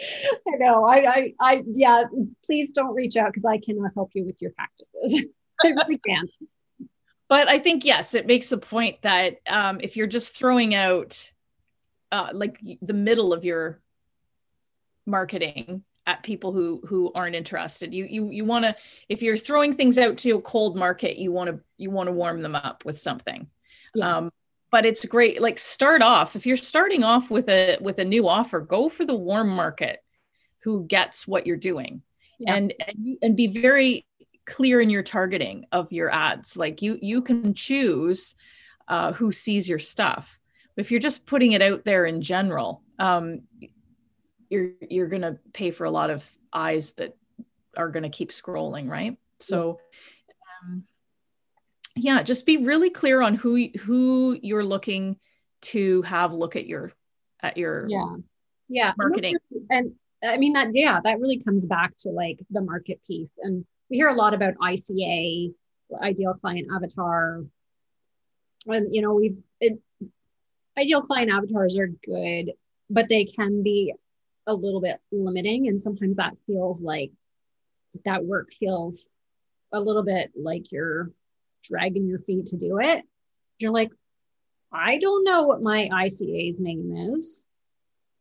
I 0.00 0.56
know. 0.58 0.84
I, 0.84 0.96
I, 0.96 1.34
I, 1.40 1.62
yeah. 1.72 2.04
Please 2.44 2.72
don't 2.72 2.94
reach 2.94 3.16
out 3.16 3.32
because 3.32 3.44
I 3.44 3.58
cannot 3.58 3.92
help 3.94 4.10
you 4.14 4.24
with 4.24 4.40
your 4.42 4.50
cactuses. 4.52 5.24
I 5.62 5.68
really 5.68 5.98
can't. 5.98 6.32
But 7.28 7.48
I 7.48 7.58
think 7.58 7.84
yes, 7.84 8.14
it 8.14 8.26
makes 8.26 8.52
a 8.52 8.58
point 8.58 9.00
that 9.02 9.38
um, 9.46 9.80
if 9.80 9.96
you're 9.96 10.06
just 10.06 10.36
throwing 10.36 10.74
out 10.74 11.32
uh, 12.10 12.28
like 12.34 12.60
the 12.82 12.92
middle 12.92 13.32
of 13.32 13.44
your 13.44 13.80
marketing 15.06 15.82
at 16.06 16.22
people 16.22 16.52
who 16.52 16.82
who 16.86 17.12
aren't 17.14 17.36
interested, 17.36 17.94
you 17.94 18.04
you 18.04 18.30
you 18.30 18.44
want 18.44 18.64
to 18.64 18.76
if 19.08 19.22
you're 19.22 19.36
throwing 19.36 19.74
things 19.74 19.98
out 19.98 20.18
to 20.18 20.32
a 20.32 20.42
cold 20.42 20.76
market, 20.76 21.18
you 21.18 21.32
want 21.32 21.50
to 21.50 21.60
you 21.76 21.90
want 21.90 22.08
to 22.08 22.12
warm 22.12 22.42
them 22.42 22.54
up 22.54 22.84
with 22.84 22.98
something. 22.98 23.46
Yes. 23.94 24.18
Um, 24.18 24.32
but 24.72 24.86
it's 24.86 25.04
great 25.04 25.40
like 25.40 25.58
start 25.58 26.02
off 26.02 26.34
if 26.34 26.46
you're 26.46 26.56
starting 26.56 27.04
off 27.04 27.30
with 27.30 27.48
a 27.48 27.78
with 27.80 27.98
a 27.98 28.04
new 28.04 28.26
offer 28.26 28.58
go 28.58 28.88
for 28.88 29.04
the 29.04 29.14
warm 29.14 29.48
market 29.48 30.02
who 30.60 30.84
gets 30.86 31.28
what 31.28 31.46
you're 31.46 31.56
doing 31.56 32.02
yes. 32.40 32.60
and 32.60 32.74
and, 32.88 33.18
and 33.22 33.36
be 33.36 33.46
very 33.46 34.04
clear 34.44 34.80
in 34.80 34.90
your 34.90 35.04
targeting 35.04 35.66
of 35.70 35.92
your 35.92 36.10
ads 36.10 36.56
like 36.56 36.82
you 36.82 36.98
you 37.00 37.22
can 37.22 37.54
choose 37.54 38.34
uh, 38.88 39.12
who 39.12 39.30
sees 39.30 39.68
your 39.68 39.78
stuff 39.78 40.40
if 40.76 40.90
you're 40.90 40.98
just 40.98 41.24
putting 41.26 41.52
it 41.52 41.62
out 41.62 41.84
there 41.84 42.06
in 42.06 42.20
general 42.20 42.82
um, 42.98 43.42
you're 44.52 44.70
you're 44.88 45.08
going 45.08 45.22
to 45.22 45.38
pay 45.52 45.70
for 45.70 45.84
a 45.84 45.90
lot 45.90 46.10
of 46.10 46.30
eyes 46.52 46.92
that 46.92 47.16
are 47.76 47.88
going 47.88 48.02
to 48.02 48.10
keep 48.10 48.30
scrolling 48.30 48.88
right? 48.88 49.16
So 49.40 49.80
um, 50.62 50.84
yeah 51.96 52.22
just 52.22 52.46
be 52.46 52.58
really 52.58 52.90
clear 52.90 53.22
on 53.22 53.34
who 53.34 53.68
who 53.80 54.38
you're 54.40 54.64
looking 54.64 55.16
to 55.62 56.02
have 56.02 56.32
look 56.32 56.54
at 56.54 56.66
your 56.66 56.92
at 57.40 57.56
your 57.56 57.86
yeah. 57.88 58.16
Yeah. 58.68 58.92
Marketing. 58.96 59.36
and 59.70 59.92
i 60.24 60.36
mean 60.38 60.52
that 60.52 60.68
yeah 60.72 61.00
that 61.02 61.18
really 61.18 61.38
comes 61.38 61.66
back 61.66 61.96
to 61.98 62.10
like 62.10 62.38
the 62.50 62.60
market 62.60 63.00
piece. 63.06 63.32
And 63.38 63.64
we 63.90 63.96
hear 63.96 64.08
a 64.08 64.14
lot 64.14 64.34
about 64.34 64.54
ica 64.62 65.52
ideal 66.00 66.34
client 66.34 66.68
avatar. 66.74 67.44
And 68.66 68.94
you 68.94 69.02
know 69.02 69.14
we've 69.14 69.38
it, 69.60 69.78
ideal 70.78 71.02
client 71.02 71.30
avatars 71.32 71.76
are 71.76 71.88
good 71.88 72.52
but 72.92 73.08
they 73.08 73.24
can 73.24 73.62
be 73.62 73.94
a 74.46 74.54
little 74.54 74.80
bit 74.80 75.00
limiting 75.10 75.68
and 75.68 75.80
sometimes 75.80 76.16
that 76.16 76.36
feels 76.46 76.80
like 76.80 77.12
that 78.04 78.24
work 78.24 78.52
feels 78.52 79.16
a 79.72 79.80
little 79.80 80.02
bit 80.02 80.30
like 80.36 80.72
you're 80.72 81.10
dragging 81.62 82.06
your 82.06 82.18
feet 82.18 82.46
to 82.46 82.56
do 82.56 82.78
it. 82.80 83.04
You're 83.58 83.72
like 83.72 83.90
i 84.74 84.96
don't 84.98 85.24
know 85.24 85.42
what 85.42 85.62
my 85.62 85.88
ica's 85.92 86.58
name 86.58 87.14
is. 87.14 87.44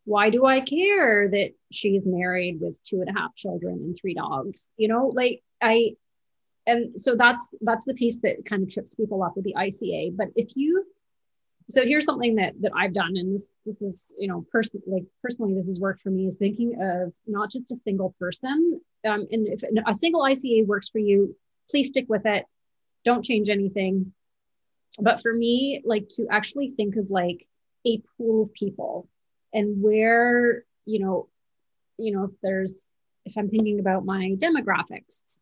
Why 0.06 0.30
do 0.30 0.46
i 0.46 0.62
care 0.62 1.30
that 1.30 1.52
she's 1.72 2.06
married 2.06 2.60
with 2.60 2.84
two 2.84 3.02
and 3.02 3.10
a 3.10 3.20
half 3.20 3.36
children 3.36 3.76
and 3.76 3.98
three 4.00 4.14
dogs? 4.14 4.72
You 4.78 4.88
know 4.90 5.08
like 5.08 5.42
i 5.62 5.96
and 6.68 7.00
so 7.00 7.16
that's 7.16 7.54
that's 7.62 7.86
the 7.86 7.94
piece 7.94 8.20
that 8.20 8.46
kind 8.46 8.64
of 8.64 8.70
trips 8.70 8.94
people 8.94 9.24
up 9.24 9.36
with 9.36 9.46
the 9.46 9.56
ica 9.58 10.16
but 10.16 10.28
if 10.36 10.56
you 10.56 10.86
so 11.70 11.86
here's 11.86 12.06
something 12.06 12.36
that 12.36 12.54
that 12.62 12.72
I've 12.76 12.94
done, 12.94 13.16
and 13.16 13.34
this 13.34 13.50
this 13.66 13.82
is 13.82 14.14
you 14.18 14.28
know 14.28 14.46
personally 14.52 14.84
like 14.88 15.04
personally 15.22 15.54
this 15.54 15.68
has 15.68 15.80
worked 15.80 16.02
for 16.02 16.10
me 16.10 16.26
is 16.26 16.36
thinking 16.36 16.76
of 16.82 17.14
not 17.28 17.52
just 17.52 17.72
a 17.72 17.76
single 17.76 18.16
person. 18.20 18.82
Um, 19.06 19.28
and 19.32 19.48
if 19.48 19.64
a 19.64 19.94
single 19.94 20.22
ICA 20.22 20.68
works 20.68 20.90
for 20.90 21.00
you, 21.00 21.36
please 21.70 21.88
stick 21.88 22.06
with 22.08 22.26
it. 22.26 22.46
Don't 23.06 23.26
change 23.26 23.50
anything. 23.50 24.14
But 25.00 25.22
for 25.22 25.34
me, 25.34 25.82
like 25.86 26.10
to 26.16 26.28
actually 26.30 26.72
think 26.72 26.98
of 26.98 27.10
like 27.10 27.48
a 27.86 28.02
pool 28.18 28.44
of 28.44 28.54
people 28.54 29.08
and 29.54 29.82
where 29.82 30.64
you 30.86 31.00
know, 31.00 31.30
you 31.98 32.12
know 32.12 32.26
if 32.26 32.32
there's 32.42 32.74
if 33.26 33.38
I'm 33.38 33.50
thinking 33.50 33.80
about 33.80 34.06
my 34.06 34.36
demographics, 34.38 35.40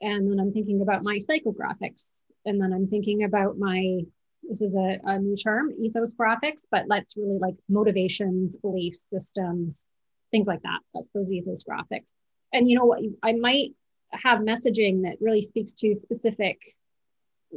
and 0.00 0.30
then 0.30 0.40
I'm 0.40 0.52
thinking 0.52 0.80
about 0.80 1.02
my 1.02 1.18
psychographics, 1.18 2.22
and 2.44 2.60
then 2.60 2.72
I'm 2.72 2.86
thinking 2.86 3.24
about 3.24 3.58
my 3.58 4.02
this 4.48 4.62
is 4.62 4.74
a, 4.74 4.98
a 5.04 5.18
new 5.18 5.36
term, 5.36 5.72
ethos 5.78 6.14
graphics, 6.14 6.62
but 6.70 6.84
let's 6.88 7.16
really 7.16 7.38
like 7.38 7.54
motivations, 7.68 8.56
beliefs, 8.56 9.02
systems, 9.08 9.86
things 10.30 10.46
like 10.46 10.62
that. 10.62 10.80
That's 10.94 11.10
those 11.14 11.32
ethos 11.32 11.64
graphics. 11.64 12.14
And 12.52 12.68
you 12.68 12.76
know 12.76 12.84
what? 12.84 13.00
I 13.22 13.32
might 13.32 13.72
have 14.12 14.40
messaging 14.40 15.02
that 15.02 15.16
really 15.20 15.40
speaks 15.40 15.72
to 15.72 15.96
specific, 15.96 16.60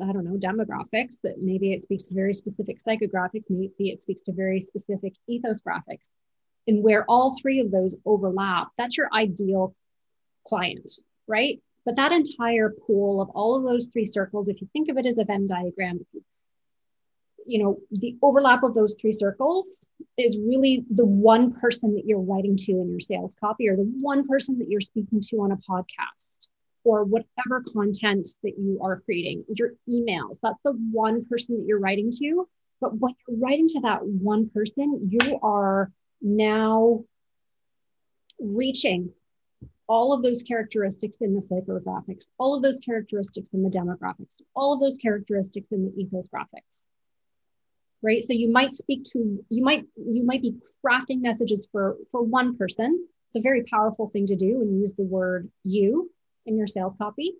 I 0.01 0.11
don't 0.11 0.25
know, 0.25 0.37
demographics, 0.37 1.21
that 1.23 1.41
maybe 1.41 1.73
it 1.73 1.81
speaks 1.81 2.03
to 2.03 2.13
very 2.13 2.33
specific 2.33 2.77
psychographics, 2.79 3.45
maybe 3.49 3.89
it 3.89 3.99
speaks 3.99 4.21
to 4.21 4.33
very 4.33 4.61
specific 4.61 5.13
ethos 5.27 5.61
graphics. 5.61 6.09
And 6.67 6.83
where 6.83 7.05
all 7.05 7.35
three 7.39 7.59
of 7.59 7.71
those 7.71 7.95
overlap, 8.05 8.67
that's 8.77 8.97
your 8.97 9.09
ideal 9.13 9.75
client, 10.45 10.91
right? 11.27 11.61
But 11.85 11.95
that 11.95 12.11
entire 12.11 12.73
pool 12.85 13.21
of 13.21 13.29
all 13.29 13.55
of 13.55 13.63
those 13.63 13.87
three 13.87 14.05
circles, 14.05 14.49
if 14.49 14.61
you 14.61 14.67
think 14.73 14.89
of 14.89 14.97
it 14.97 15.05
as 15.05 15.17
a 15.17 15.23
Venn 15.23 15.47
diagram, 15.47 15.97
if 16.01 16.07
you 16.13 16.21
you 17.49 17.61
know 17.61 17.77
the 17.91 18.15
overlap 18.21 18.63
of 18.63 18.75
those 18.75 18.95
three 19.01 19.11
circles 19.11 19.87
is 20.17 20.37
really 20.37 20.85
the 20.91 21.05
one 21.05 21.51
person 21.51 21.95
that 21.95 22.03
you're 22.05 22.21
writing 22.21 22.55
to 22.55 22.71
in 22.73 22.89
your 22.89 22.99
sales 22.99 23.35
copy 23.39 23.67
or 23.67 23.75
the 23.75 23.91
one 23.99 24.27
person 24.27 24.59
that 24.59 24.69
you're 24.69 24.79
speaking 24.79 25.19
to 25.19 25.37
on 25.37 25.51
a 25.51 25.57
podcast 25.57 26.47
or 26.83 27.03
whatever 27.03 27.63
content 27.73 28.29
that 28.43 28.53
you 28.57 28.79
are 28.81 29.01
creating 29.01 29.43
your 29.49 29.73
emails. 29.89 30.39
That's 30.41 30.61
the 30.63 30.73
one 30.91 31.25
person 31.25 31.57
that 31.57 31.65
you're 31.67 31.79
writing 31.79 32.11
to. 32.19 32.47
But 32.79 32.97
when 32.97 33.13
you're 33.27 33.39
writing 33.39 33.67
to 33.69 33.79
that 33.81 34.05
one 34.05 34.49
person 34.49 35.09
you 35.11 35.39
are 35.41 35.91
now 36.21 37.03
reaching 38.39 39.11
all 39.87 40.13
of 40.13 40.21
those 40.21 40.43
characteristics 40.43 41.17
in 41.19 41.33
the 41.33 41.41
psychographics, 41.41 42.27
all 42.37 42.55
of 42.55 42.61
those 42.61 42.79
characteristics 42.79 43.53
in 43.53 43.63
the 43.63 43.69
demographics, 43.69 44.35
all 44.55 44.71
of 44.71 44.79
those 44.79 44.97
characteristics 44.97 45.69
in 45.71 45.83
the 45.83 45.99
ethos 45.99 46.29
graphics 46.29 46.83
right? 48.01 48.23
So 48.23 48.33
you 48.33 48.51
might 48.51 48.73
speak 48.73 49.03
to 49.13 49.43
you 49.49 49.63
might 49.63 49.85
you 49.95 50.25
might 50.25 50.41
be 50.41 50.55
crafting 50.85 51.21
messages 51.21 51.67
for 51.71 51.97
for 52.11 52.21
one 52.21 52.57
person. 52.57 53.07
It's 53.27 53.37
a 53.37 53.41
very 53.41 53.63
powerful 53.63 54.07
thing 54.07 54.25
to 54.27 54.35
do 54.35 54.59
when 54.59 54.73
you 54.73 54.81
use 54.81 54.93
the 54.93 55.03
word 55.03 55.49
you 55.63 56.09
in 56.45 56.57
your 56.57 56.67
sales 56.67 56.95
copy. 56.97 57.33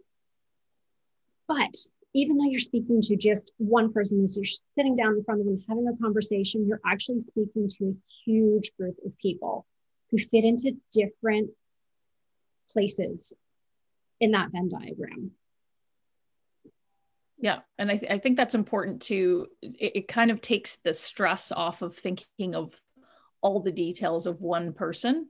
But 1.48 1.76
even 2.14 2.38
though 2.38 2.50
you're 2.50 2.60
speaking 2.60 3.02
to 3.02 3.16
just 3.16 3.52
one 3.58 3.92
person 3.94 4.24
as 4.26 4.36
you're 4.36 4.46
sitting 4.76 4.96
down 4.96 5.16
in 5.16 5.24
front 5.24 5.42
of 5.42 5.46
them 5.46 5.64
having 5.68 5.88
a 5.88 5.98
conversation 6.02 6.68
you're 6.68 6.82
actually 6.86 7.20
speaking 7.20 7.68
to 7.68 7.86
a 7.86 7.96
huge 8.26 8.72
group 8.78 8.96
of 9.06 9.18
people 9.20 9.66
who 10.10 10.18
fit 10.18 10.44
into 10.44 10.76
different 10.92 11.50
places 12.72 13.34
in 14.20 14.32
that 14.32 14.52
venn 14.52 14.70
diagram 14.70 15.32
yeah 17.40 17.60
and 17.78 17.90
i, 17.92 17.98
th- 17.98 18.12
I 18.12 18.18
think 18.18 18.38
that's 18.38 18.56
important 18.56 19.02
to 19.04 19.48
it, 19.62 19.92
it, 19.96 20.08
kind 20.08 20.32
of 20.32 20.42
takes 20.42 20.78
the 20.78 20.94
stress 20.94 21.52
off 21.52 21.82
of 21.82 21.96
thinking 21.96 22.56
of 22.56 22.80
all 23.42 23.62
the 23.62 23.72
details 23.72 24.28
of 24.28 24.42
one 24.42 24.74
person 24.74 25.28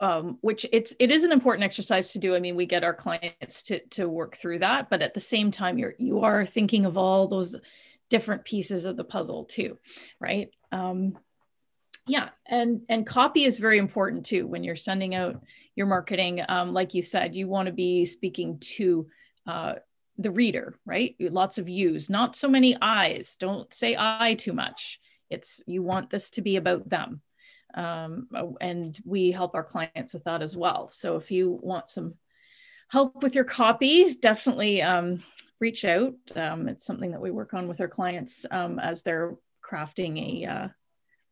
um, 0.00 0.38
which 0.42 0.64
it's 0.72 0.94
it 1.00 1.10
is 1.10 1.24
an 1.24 1.32
important 1.32 1.64
exercise 1.64 2.12
to 2.12 2.18
do. 2.18 2.34
I 2.34 2.40
mean 2.40 2.56
we 2.56 2.66
get 2.66 2.84
our 2.84 2.94
clients 2.94 3.62
to 3.64 3.80
to 3.88 4.08
work 4.08 4.36
through 4.36 4.60
that 4.60 4.90
but 4.90 5.02
at 5.02 5.14
the 5.14 5.20
same 5.20 5.50
time 5.50 5.78
you're 5.78 5.94
you 5.98 6.20
are 6.20 6.46
thinking 6.46 6.86
of 6.86 6.96
all 6.96 7.26
those 7.26 7.56
different 8.08 8.44
pieces 8.44 8.84
of 8.84 8.96
the 8.96 9.04
puzzle 9.04 9.44
too 9.44 9.78
right? 10.20 10.50
Um, 10.72 11.18
yeah 12.06 12.30
and 12.46 12.82
and 12.88 13.06
copy 13.06 13.44
is 13.44 13.58
very 13.58 13.78
important 13.78 14.24
too 14.24 14.46
when 14.46 14.62
you're 14.62 14.76
sending 14.76 15.14
out 15.14 15.42
your 15.74 15.86
marketing. 15.86 16.42
Um, 16.48 16.72
like 16.72 16.94
you 16.94 17.02
said 17.02 17.34
you 17.34 17.48
want 17.48 17.66
to 17.66 17.72
be 17.72 18.04
speaking 18.04 18.58
to 18.76 19.08
uh, 19.46 19.74
the 20.18 20.30
reader, 20.30 20.74
right? 20.84 21.14
Lots 21.20 21.58
of 21.58 21.68
yous, 21.68 22.10
not 22.10 22.36
so 22.36 22.48
many 22.48 22.76
I's. 22.80 23.36
Don't 23.36 23.72
say 23.72 23.96
I 23.98 24.34
too 24.34 24.52
much. 24.52 25.00
It's 25.30 25.60
you 25.66 25.82
want 25.82 26.10
this 26.10 26.30
to 26.30 26.42
be 26.42 26.56
about 26.56 26.88
them. 26.88 27.22
Um, 27.74 28.28
and 28.60 28.98
we 29.04 29.30
help 29.30 29.54
our 29.54 29.62
clients 29.62 30.12
with 30.12 30.24
that 30.24 30.42
as 30.42 30.56
well. 30.56 30.90
So 30.92 31.16
if 31.16 31.30
you 31.30 31.58
want 31.62 31.88
some 31.88 32.14
help 32.88 33.22
with 33.22 33.34
your 33.34 33.44
copy, 33.44 34.12
definitely 34.14 34.82
um, 34.82 35.22
reach 35.60 35.84
out. 35.84 36.14
Um, 36.34 36.68
it's 36.68 36.84
something 36.84 37.12
that 37.12 37.20
we 37.20 37.30
work 37.30 37.54
on 37.54 37.68
with 37.68 37.80
our 37.80 37.88
clients 37.88 38.46
um, 38.50 38.78
as 38.78 39.02
they're 39.02 39.36
crafting 39.62 40.42
a 40.42 40.46
uh, 40.46 40.68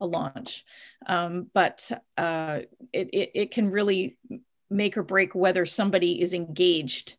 a 0.00 0.06
launch. 0.06 0.64
Um, 1.06 1.50
but 1.54 1.90
uh, 2.18 2.60
it, 2.92 3.08
it, 3.14 3.30
it 3.34 3.50
can 3.50 3.70
really 3.70 4.18
make 4.68 4.96
or 4.96 5.02
break 5.02 5.34
whether 5.34 5.64
somebody 5.64 6.20
is 6.20 6.34
engaged 6.34 7.16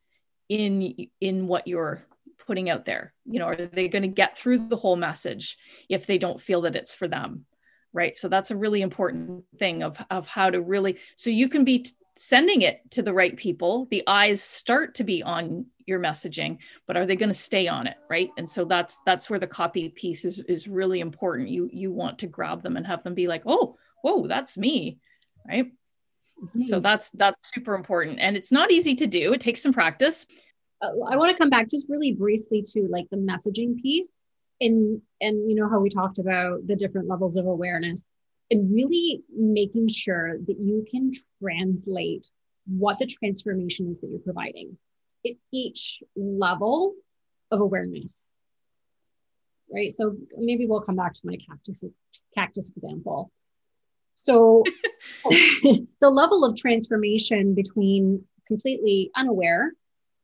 in 0.49 1.07
in 1.19 1.47
what 1.47 1.67
you're 1.67 2.03
putting 2.45 2.69
out 2.69 2.85
there? 2.85 3.13
You 3.25 3.39
know 3.39 3.47
are 3.47 3.55
they 3.55 3.87
going 3.87 4.03
to 4.03 4.07
get 4.07 4.37
through 4.37 4.67
the 4.67 4.77
whole 4.77 4.95
message 4.95 5.57
if 5.89 6.05
they 6.05 6.17
don't 6.17 6.41
feel 6.41 6.61
that 6.61 6.75
it's 6.75 6.93
for 6.93 7.07
them? 7.07 7.45
Right? 7.93 8.15
So 8.15 8.29
that's 8.29 8.51
a 8.51 8.55
really 8.55 8.81
important 8.81 9.43
thing 9.59 9.83
of 9.83 9.97
of 10.09 10.27
how 10.27 10.49
to 10.49 10.61
really 10.61 10.97
so 11.15 11.29
you 11.29 11.49
can 11.49 11.63
be 11.63 11.79
t- 11.79 11.91
sending 12.15 12.61
it 12.61 12.79
to 12.91 13.03
the 13.03 13.13
right 13.13 13.35
people. 13.35 13.87
The 13.91 14.03
eyes 14.07 14.41
start 14.41 14.95
to 14.95 15.03
be 15.03 15.21
on 15.21 15.67
your 15.85 15.99
messaging 15.99 16.57
but 16.85 16.97
are 16.97 17.05
they 17.05 17.15
going 17.15 17.29
to 17.29 17.35
stay 17.35 17.67
on 17.67 17.87
it? 17.87 17.97
Right? 18.09 18.29
And 18.37 18.49
so 18.49 18.65
that's 18.65 19.01
that's 19.05 19.29
where 19.29 19.39
the 19.39 19.47
copy 19.47 19.89
piece 19.89 20.25
is 20.25 20.39
is 20.41 20.67
really 20.67 20.99
important. 20.99 21.49
You 21.49 21.69
you 21.71 21.91
want 21.91 22.19
to 22.19 22.27
grab 22.27 22.63
them 22.63 22.77
and 22.77 22.87
have 22.87 23.03
them 23.03 23.13
be 23.13 23.27
like 23.27 23.43
oh 23.45 23.77
whoa 24.01 24.27
that's 24.27 24.57
me. 24.57 24.99
Right 25.47 25.71
Mm-hmm. 26.43 26.61
So 26.61 26.79
that's 26.79 27.09
that's 27.11 27.51
super 27.53 27.73
important 27.73 28.19
and 28.19 28.37
it's 28.37 28.51
not 28.51 28.71
easy 28.71 28.95
to 28.95 29.07
do. 29.07 29.33
It 29.33 29.41
takes 29.41 29.61
some 29.61 29.73
practice. 29.73 30.25
Uh, 30.81 30.89
I 31.09 31.15
want 31.17 31.31
to 31.31 31.37
come 31.37 31.49
back 31.49 31.69
just 31.69 31.89
really 31.89 32.13
briefly 32.13 32.63
to 32.73 32.87
like 32.89 33.09
the 33.09 33.17
messaging 33.17 33.81
piece 33.81 34.09
and 34.61 35.01
and 35.21 35.49
you 35.49 35.55
know 35.55 35.69
how 35.69 35.79
we 35.79 35.89
talked 35.89 36.19
about 36.19 36.65
the 36.67 36.75
different 36.75 37.07
levels 37.07 37.35
of 37.35 37.45
awareness 37.45 38.05
and 38.49 38.71
really 38.71 39.21
making 39.35 39.87
sure 39.87 40.37
that 40.37 40.57
you 40.59 40.85
can 40.89 41.11
translate 41.41 42.29
what 42.65 42.97
the 42.97 43.05
transformation 43.05 43.89
is 43.89 43.99
that 43.99 44.09
you're 44.09 44.19
providing 44.19 44.77
at 45.25 45.33
each 45.51 46.01
level 46.15 46.93
of 47.51 47.59
awareness 47.61 48.39
right 49.71 49.91
so 49.95 50.15
maybe 50.37 50.65
we'll 50.65 50.81
come 50.81 50.95
back 50.95 51.13
to 51.13 51.21
my 51.23 51.37
cactus 51.37 51.83
cactus 52.33 52.71
example 52.75 53.31
so 54.27 54.61
oh, 55.25 55.87
the 56.01 56.09
level 56.09 56.43
of 56.43 56.57
transformation 56.57 57.55
between 57.55 58.25
completely 58.45 59.09
unaware 59.15 59.71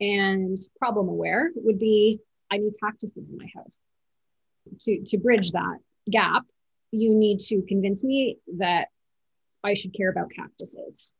and 0.01 0.57
problem 0.77 1.07
aware 1.07 1.51
would 1.55 1.79
be 1.79 2.19
I 2.51 2.57
need 2.57 2.74
cactuses 2.83 3.29
in 3.29 3.38
my 3.38 3.48
house. 3.55 3.86
To, 4.81 5.03
to 5.07 5.17
bridge 5.17 5.51
that 5.51 5.77
gap, 6.10 6.43
you 6.91 7.15
need 7.15 7.39
to 7.48 7.62
convince 7.67 8.03
me 8.03 8.38
that 8.57 8.89
I 9.63 9.74
should 9.74 9.95
care 9.95 10.10
about 10.10 10.31
cactuses. 10.36 11.13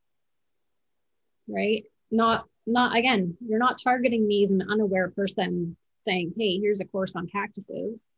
Right? 1.48 1.86
Not 2.12 2.46
not 2.68 2.98
again, 2.98 3.38
you're 3.46 3.60
not 3.60 3.82
targeting 3.82 4.28
me 4.28 4.44
as 4.44 4.52
an 4.52 4.64
unaware 4.70 5.10
person 5.10 5.78
saying, 6.02 6.34
"Hey, 6.38 6.60
here's 6.60 6.82
a 6.82 6.86
course 6.86 7.16
on 7.16 7.28
cactuses." 7.28 8.10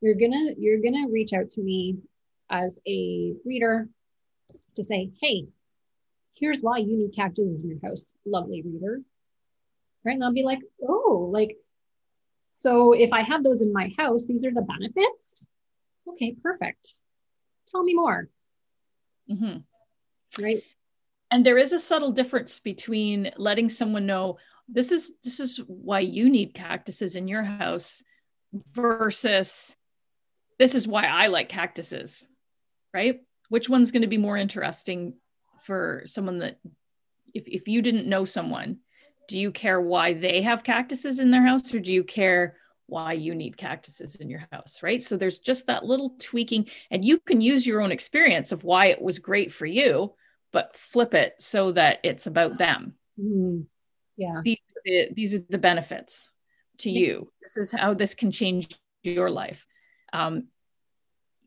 You're 0.00 0.14
to 0.32 0.54
you're 0.58 0.80
to 0.94 1.12
reach 1.12 1.32
out 1.34 1.50
to 1.50 1.62
me 1.62 1.96
as 2.50 2.80
a 2.86 3.34
reader 3.44 3.88
to 4.76 4.84
say, 4.84 5.10
"Hey, 5.20 5.48
here's 6.34 6.60
why 6.60 6.78
you 6.78 6.96
need 6.96 7.14
cactuses 7.14 7.64
in 7.64 7.70
your 7.70 7.80
house, 7.82 8.14
lovely 8.24 8.62
reader." 8.62 9.02
Right? 10.04 10.14
And 10.14 10.24
I'll 10.24 10.32
be 10.32 10.44
like, 10.44 10.60
"Oh, 10.82 11.28
like 11.32 11.56
so 12.50 12.92
if 12.92 13.12
I 13.12 13.22
have 13.22 13.42
those 13.42 13.62
in 13.62 13.72
my 13.72 13.92
house, 13.98 14.24
these 14.24 14.44
are 14.44 14.52
the 14.52 14.62
benefits." 14.62 15.46
Okay, 16.08 16.36
perfect. 16.42 16.94
Tell 17.68 17.82
me 17.82 17.94
more. 17.94 18.28
Mm-hmm. 19.30 20.42
Right. 20.42 20.62
And 21.30 21.44
there 21.44 21.58
is 21.58 21.72
a 21.72 21.78
subtle 21.78 22.12
difference 22.12 22.60
between 22.60 23.32
letting 23.36 23.68
someone 23.68 24.06
know 24.06 24.38
this 24.68 24.92
is 24.92 25.12
this 25.22 25.40
is 25.40 25.58
why 25.66 26.00
you 26.00 26.28
need 26.30 26.54
cactuses 26.54 27.16
in 27.16 27.28
your 27.28 27.42
house 27.42 28.02
versus 28.72 29.76
this 30.58 30.74
is 30.74 30.88
why 30.88 31.04
I 31.04 31.26
like 31.26 31.48
cactuses. 31.48 32.26
Right? 32.94 33.20
Which 33.48 33.68
one's 33.68 33.90
going 33.90 34.02
to 34.02 34.08
be 34.08 34.18
more 34.18 34.36
interesting 34.36 35.14
for 35.62 36.02
someone 36.04 36.38
that 36.38 36.58
if, 37.34 37.46
if 37.46 37.68
you 37.68 37.82
didn't 37.82 38.08
know 38.08 38.24
someone, 38.24 38.78
do 39.28 39.38
you 39.38 39.50
care 39.50 39.80
why 39.80 40.14
they 40.14 40.42
have 40.42 40.62
cactuses 40.62 41.18
in 41.18 41.30
their 41.30 41.44
house 41.44 41.74
or 41.74 41.80
do 41.80 41.92
you 41.92 42.04
care 42.04 42.56
why 42.86 43.12
you 43.12 43.34
need 43.34 43.56
cactuses 43.56 44.14
in 44.16 44.30
your 44.30 44.46
house, 44.52 44.78
right? 44.82 45.02
So 45.02 45.16
there's 45.16 45.38
just 45.38 45.66
that 45.66 45.84
little 45.84 46.14
tweaking, 46.20 46.68
and 46.90 47.04
you 47.04 47.18
can 47.18 47.40
use 47.40 47.66
your 47.66 47.82
own 47.82 47.90
experience 47.90 48.52
of 48.52 48.62
why 48.62 48.86
it 48.86 49.02
was 49.02 49.18
great 49.18 49.52
for 49.52 49.66
you, 49.66 50.14
but 50.52 50.76
flip 50.76 51.12
it 51.12 51.34
so 51.40 51.72
that 51.72 51.98
it's 52.04 52.28
about 52.28 52.58
them. 52.58 52.94
Mm-hmm. 53.20 53.62
Yeah. 54.16 54.40
These 54.44 54.58
are, 54.58 54.82
the, 54.84 55.08
these 55.14 55.34
are 55.34 55.42
the 55.48 55.58
benefits 55.58 56.30
to 56.78 56.90
you. 56.90 57.32
This 57.42 57.56
is 57.56 57.72
how 57.72 57.94
this 57.94 58.14
can 58.14 58.30
change 58.30 58.78
your 59.02 59.30
life. 59.30 59.66
Um, 60.12 60.48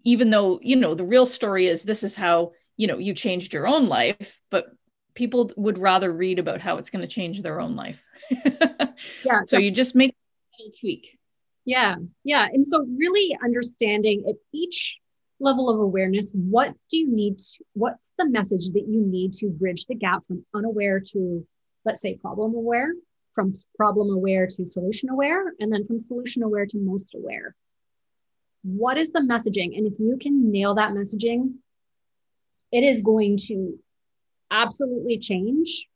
even 0.04 0.30
though, 0.30 0.60
you 0.62 0.76
know, 0.76 0.96
the 0.96 1.06
real 1.06 1.26
story 1.26 1.68
is 1.68 1.84
this 1.84 2.04
is 2.04 2.16
how, 2.16 2.54
you 2.78 2.88
know, 2.88 2.98
you 2.98 3.14
changed 3.14 3.54
your 3.54 3.68
own 3.68 3.88
life, 3.88 4.40
but 4.50 4.68
people 5.14 5.52
would 5.58 5.78
rather 5.78 6.12
read 6.12 6.40
about 6.40 6.62
how 6.62 6.78
it's 6.78 6.90
going 6.90 7.02
to 7.02 7.08
change 7.08 7.42
their 7.42 7.60
own 7.60 7.76
life. 7.76 8.06
yeah. 9.26 9.42
So 9.46 9.58
you 9.58 9.72
just 9.72 9.96
make 9.96 10.12
a 10.12 10.64
little 10.64 10.74
tweak. 10.80 11.18
Yeah. 11.66 11.96
Yeah. 12.24 12.48
And 12.52 12.66
so 12.66 12.88
really 12.98 13.38
understanding 13.44 14.24
at 14.28 14.36
each 14.54 14.98
level 15.40 15.70
of 15.70 15.80
awareness, 15.80 16.32
what 16.34 16.74
do 16.90 16.98
you 16.98 17.12
need? 17.12 17.40
To, 17.40 17.64
what's 17.74 18.14
the 18.18 18.30
message 18.30 18.70
that 18.70 18.86
you 18.88 19.02
need 19.02 19.34
to 19.34 19.50
bridge 19.50 19.86
the 19.86 19.96
gap 19.96 20.26
from 20.26 20.46
unaware 20.54 21.00
to, 21.12 21.46
let's 21.86 22.02
say, 22.02 22.16
problem 22.16 22.56
aware, 22.56 22.94
from 23.34 23.56
problem 23.76 24.10
aware 24.14 24.48
to 24.48 24.68
solution 24.68 25.10
aware, 25.10 25.54
and 25.60 25.72
then 25.72 25.86
from 25.86 26.00
solution 26.00 26.44
aware 26.44 26.66
to 26.66 26.78
most 26.78 27.14
aware? 27.16 27.56
What 28.64 28.98
is 28.98 29.12
the 29.12 29.20
messaging? 29.20 29.78
And 29.78 29.88
if 29.88 30.00
you 30.00 30.18
can 30.20 30.52
nail 30.52 30.76
that 30.76 30.92
messaging, 30.92 31.56
it 32.72 32.84
is 32.84 33.02
going 33.02 33.38
to 33.48 33.80
absolutely 34.52 35.18
change 35.18 35.88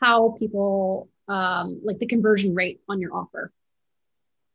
how 0.00 0.34
people 0.38 1.08
um, 1.28 1.80
like 1.84 1.98
the 1.98 2.06
conversion 2.06 2.54
rate 2.54 2.80
on 2.88 3.00
your 3.00 3.14
offer. 3.14 3.52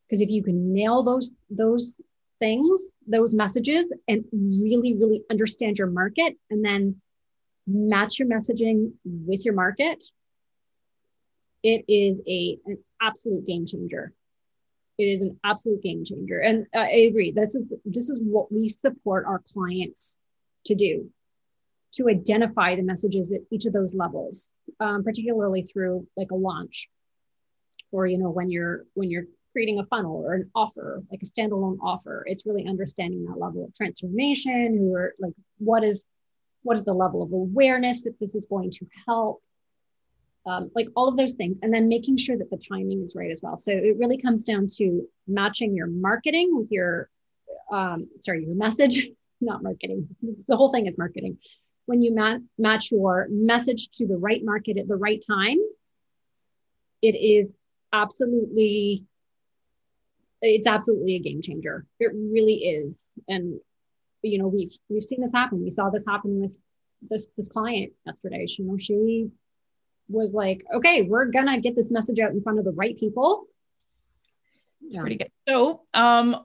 Because 0.07 0.21
if 0.21 0.29
you 0.29 0.43
can 0.43 0.73
nail 0.73 1.03
those 1.03 1.33
those 1.49 2.01
things, 2.39 2.81
those 3.07 3.33
messages, 3.33 3.91
and 4.07 4.25
really, 4.33 4.93
really 4.93 5.24
understand 5.31 5.77
your 5.77 5.87
market, 5.87 6.37
and 6.50 6.63
then 6.63 7.01
match 7.65 8.19
your 8.19 8.27
messaging 8.27 8.91
with 9.03 9.45
your 9.45 9.53
market, 9.53 10.03
it 11.63 11.85
is 11.87 12.21
a 12.27 12.57
an 12.65 12.77
absolute 13.01 13.45
game 13.45 13.65
changer. 13.65 14.13
It 14.98 15.03
is 15.03 15.22
an 15.22 15.40
absolute 15.44 15.84
game 15.84 16.03
changer, 16.05 16.40
and 16.40 16.68
I 16.74 16.90
agree. 16.90 17.31
This 17.31 17.55
is 17.55 17.64
this 17.84 18.10
is 18.10 18.22
what 18.22 18.51
we 18.51 18.68
support 18.68 19.25
our 19.25 19.40
clients 19.40 20.18
to 20.66 20.75
do 20.75 21.10
to 21.96 22.10
identify 22.10 22.75
the 22.75 22.81
messages 22.81 23.31
at 23.31 23.42
each 23.51 23.66
of 23.66 23.74
those 23.74 23.94
levels, 23.94 24.51
um, 24.79 25.03
particularly 25.03 25.64
through 25.64 26.08
like 26.18 26.31
a 26.31 26.36
launch, 26.36 26.90
or 27.92 28.05
you 28.05 28.18
know 28.18 28.29
when 28.29 28.50
you're 28.50 28.86
when 28.94 29.10
you're 29.10 29.25
creating 29.51 29.79
a 29.79 29.84
funnel 29.86 30.22
or 30.25 30.34
an 30.34 30.51
offer, 30.53 31.01
like 31.10 31.22
a 31.24 31.25
standalone 31.25 31.77
offer. 31.81 32.25
It's 32.27 32.46
really 32.46 32.68
understanding 32.68 33.25
that 33.25 33.40
level 33.40 33.64
of 33.64 33.74
transformation, 33.74 34.77
who 34.77 34.94
are 34.94 35.16
like 35.20 35.34
what 35.58 35.84
is 35.84 36.03
what 36.64 36.77
is 36.77 36.84
the 36.84 36.94
level 36.94 37.22
of 37.22 37.31
awareness 37.31 38.01
that 38.01 38.20
this 38.20 38.36
is 38.36 38.46
going 38.48 38.72
to 38.72 38.86
help. 39.08 39.42
Um, 40.48 40.70
like 40.75 40.88
all 40.96 41.08
of 41.08 41.18
those 41.18 41.34
things, 41.34 41.58
and 41.64 41.74
then 41.74 41.88
making 41.88 42.18
sure 42.18 42.38
that 42.38 42.51
the 42.51 42.58
timing 42.70 43.01
is 43.01 43.16
right 43.16 43.31
as 43.31 43.42
well. 43.42 43.55
So 43.55 43.72
it 43.72 43.98
really 43.98 44.18
comes 44.18 44.44
down 44.44 44.68
to 44.77 45.08
matching 45.27 45.75
your 45.75 45.88
marketing 45.88 46.55
with 46.55 46.72
your, 46.72 47.10
um, 47.72 48.08
sorry, 48.22 48.46
your 48.46 48.55
message, 48.55 49.08
not 49.42 49.64
marketing. 49.64 50.08
The 50.48 50.55
whole 50.55 50.70
thing 50.70 50.86
is 50.86 50.98
marketing 51.00 51.40
when 51.86 52.01
you 52.01 52.14
mat- 52.14 52.42
match 52.58 52.92
your 52.92 53.27
message 53.29 53.90
to 53.90 54.08
the 54.08 54.18
right 54.18 54.44
market 54.44 54.77
at 54.77 54.88
the 54.88 54.96
right 54.96 55.24
time, 55.25 55.58
it 57.01 57.16
is 57.16 57.53
absolutely 57.94 59.03
it's 60.42 60.68
absolutely 60.68 61.16
a 61.16 61.20
game 61.20 61.42
changer. 61.42 61.86
It 62.00 62.12
really 62.14 62.55
is. 62.55 63.01
And 63.27 63.60
you 64.22 64.40
know, 64.40 64.48
we've 64.48 64.72
we've 64.90 65.03
seen 65.03 65.22
this 65.22 65.31
happen. 65.34 65.64
We 65.64 65.70
saw 65.70 65.90
this 65.90 66.05
happen 66.05 66.42
with 66.42 66.60
this 67.10 67.27
this 67.38 67.48
client 67.48 67.94
yesterday. 68.05 68.46
She, 68.48 68.64
you 68.64 68.70
know, 68.70 68.77
she 68.77 69.29
was 70.07 70.33
like, 70.33 70.65
okay, 70.74 71.01
we're 71.03 71.25
gonna 71.25 71.59
get 71.59 71.75
this 71.75 71.91
message 71.91 72.20
out 72.20 72.31
in 72.31 72.41
front 72.41 72.59
of 72.59 72.65
the 72.65 72.72
right 72.72 72.98
people. 72.98 73.48
It's 74.85 74.96
yeah. 74.96 75.01
pretty 75.01 75.15
good. 75.15 75.31
So, 75.48 75.81
um, 75.94 76.37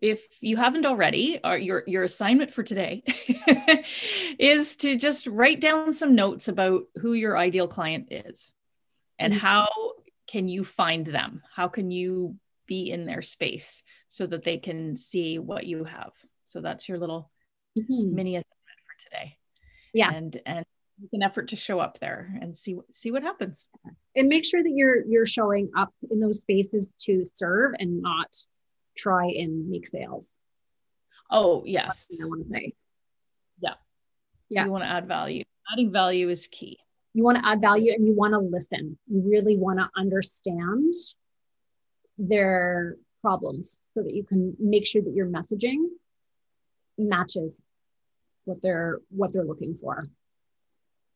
if 0.00 0.26
you 0.42 0.56
haven't 0.56 0.86
already, 0.86 1.42
uh, 1.42 1.54
your 1.54 1.84
your 1.86 2.02
assignment 2.02 2.52
for 2.52 2.62
today 2.62 3.04
is 4.38 4.76
to 4.78 4.96
just 4.96 5.26
write 5.26 5.60
down 5.60 5.92
some 5.92 6.14
notes 6.14 6.48
about 6.48 6.84
who 6.96 7.12
your 7.12 7.38
ideal 7.38 7.68
client 7.68 8.08
is, 8.10 8.52
and 9.18 9.32
mm-hmm. 9.32 9.40
how 9.40 9.68
can 10.26 10.48
you 10.48 10.64
find 10.64 11.06
them? 11.06 11.42
How 11.54 11.68
can 11.68 11.90
you 11.90 12.36
be 12.66 12.90
in 12.90 13.06
their 13.06 13.22
space 13.22 13.84
so 14.08 14.26
that 14.26 14.42
they 14.42 14.58
can 14.58 14.96
see 14.96 15.38
what 15.38 15.66
you 15.66 15.84
have? 15.84 16.12
So 16.44 16.60
that's 16.60 16.88
your 16.88 16.98
little 16.98 17.30
mm-hmm. 17.78 18.14
mini 18.14 18.36
assignment 18.36 18.80
for 18.84 19.04
today. 19.04 19.36
Yeah, 19.92 20.10
and 20.12 20.36
and 20.44 20.66
make 21.00 21.10
an 21.12 21.22
effort 21.22 21.48
to 21.48 21.56
show 21.56 21.78
up 21.78 21.98
there 21.98 22.32
and 22.40 22.56
see 22.56 22.76
see 22.90 23.10
what 23.10 23.22
happens. 23.22 23.68
And 24.14 24.28
make 24.28 24.44
sure 24.44 24.62
that 24.62 24.72
you're 24.72 25.04
you're 25.06 25.26
showing 25.26 25.70
up 25.76 25.92
in 26.10 26.20
those 26.20 26.40
spaces 26.40 26.92
to 27.02 27.24
serve 27.24 27.72
and 27.78 28.00
not 28.00 28.34
try 28.96 29.26
and 29.26 29.68
make 29.68 29.86
sales. 29.86 30.30
Oh 31.30 31.62
yes. 31.66 32.06
I 32.22 32.24
want 32.26 32.46
to 32.46 32.50
say. 32.52 32.72
Yeah. 33.60 33.74
Yeah. 34.48 34.64
You 34.64 34.70
want 34.70 34.84
to 34.84 34.90
add 34.90 35.06
value. 35.06 35.44
Adding 35.72 35.92
value 35.92 36.28
is 36.28 36.46
key. 36.46 36.78
You 37.12 37.24
want 37.24 37.38
to 37.38 37.46
add 37.46 37.60
value 37.60 37.92
and 37.94 38.06
you 38.06 38.14
want 38.14 38.34
to 38.34 38.38
listen. 38.38 38.98
You 39.06 39.22
really 39.28 39.56
want 39.56 39.78
to 39.78 39.88
understand 39.96 40.94
their 42.18 42.96
problems 43.20 43.80
so 43.88 44.02
that 44.02 44.14
you 44.14 44.22
can 44.24 44.56
make 44.58 44.86
sure 44.86 45.02
that 45.02 45.14
your 45.14 45.26
messaging 45.26 45.88
matches 46.96 47.64
what 48.44 48.62
they're 48.62 49.00
what 49.10 49.32
they're 49.32 49.44
looking 49.44 49.74
for 49.74 50.06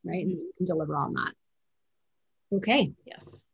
right? 0.05 0.25
And 0.25 0.31
you 0.31 0.53
can 0.57 0.67
deliver 0.67 0.97
on 0.97 1.15
that. 1.15 1.33
Okay. 2.57 2.93
Yes. 3.05 3.45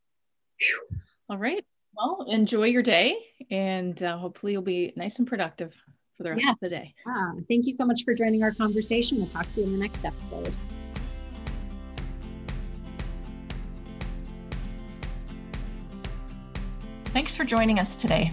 Whew. 0.59 0.99
All 1.29 1.39
right. 1.39 1.65
Well, 1.97 2.27
enjoy 2.29 2.65
your 2.65 2.83
day 2.83 3.17
and 3.51 4.01
uh, 4.03 4.19
hopefully 4.19 4.53
you'll 4.53 4.63
be 4.63 4.93
nice 4.97 5.19
and 5.19 5.27
productive 5.27 5.75
for 6.17 6.23
the 6.23 6.31
rest 6.31 6.45
yes. 6.45 6.53
of 6.53 6.61
the 6.61 6.69
day. 6.69 6.95
Ah, 7.07 7.33
thank 7.49 7.67
you 7.67 7.73
so 7.73 7.85
much 7.85 8.03
for 8.05 8.15
joining 8.15 8.43
our 8.43 8.53
conversation. 8.53 9.19
We'll 9.19 9.27
talk 9.27 9.51
to 9.53 9.61
you 9.61 9.67
in 9.67 9.73
the 9.73 9.79
next 9.79 10.05
episode. 10.05 10.55
Thanks 17.07 17.35
for 17.35 17.45
joining 17.45 17.79
us 17.79 17.97
today. 17.97 18.31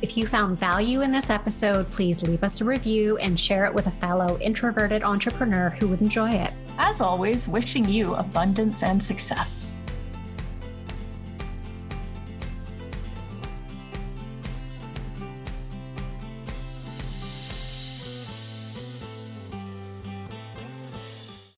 If 0.00 0.16
you 0.16 0.28
found 0.28 0.60
value 0.60 1.02
in 1.02 1.10
this 1.10 1.28
episode, 1.28 1.90
please 1.90 2.22
leave 2.22 2.44
us 2.44 2.60
a 2.60 2.64
review 2.64 3.16
and 3.18 3.38
share 3.38 3.64
it 3.64 3.74
with 3.74 3.88
a 3.88 3.92
fellow 3.92 4.38
introverted 4.40 5.02
entrepreneur 5.02 5.70
who 5.70 5.88
would 5.88 6.00
enjoy 6.00 6.30
it. 6.30 6.52
As 6.78 7.00
always, 7.00 7.48
wishing 7.48 7.88
you 7.88 8.14
abundance 8.14 8.84
and 8.84 9.02
success. 9.02 9.72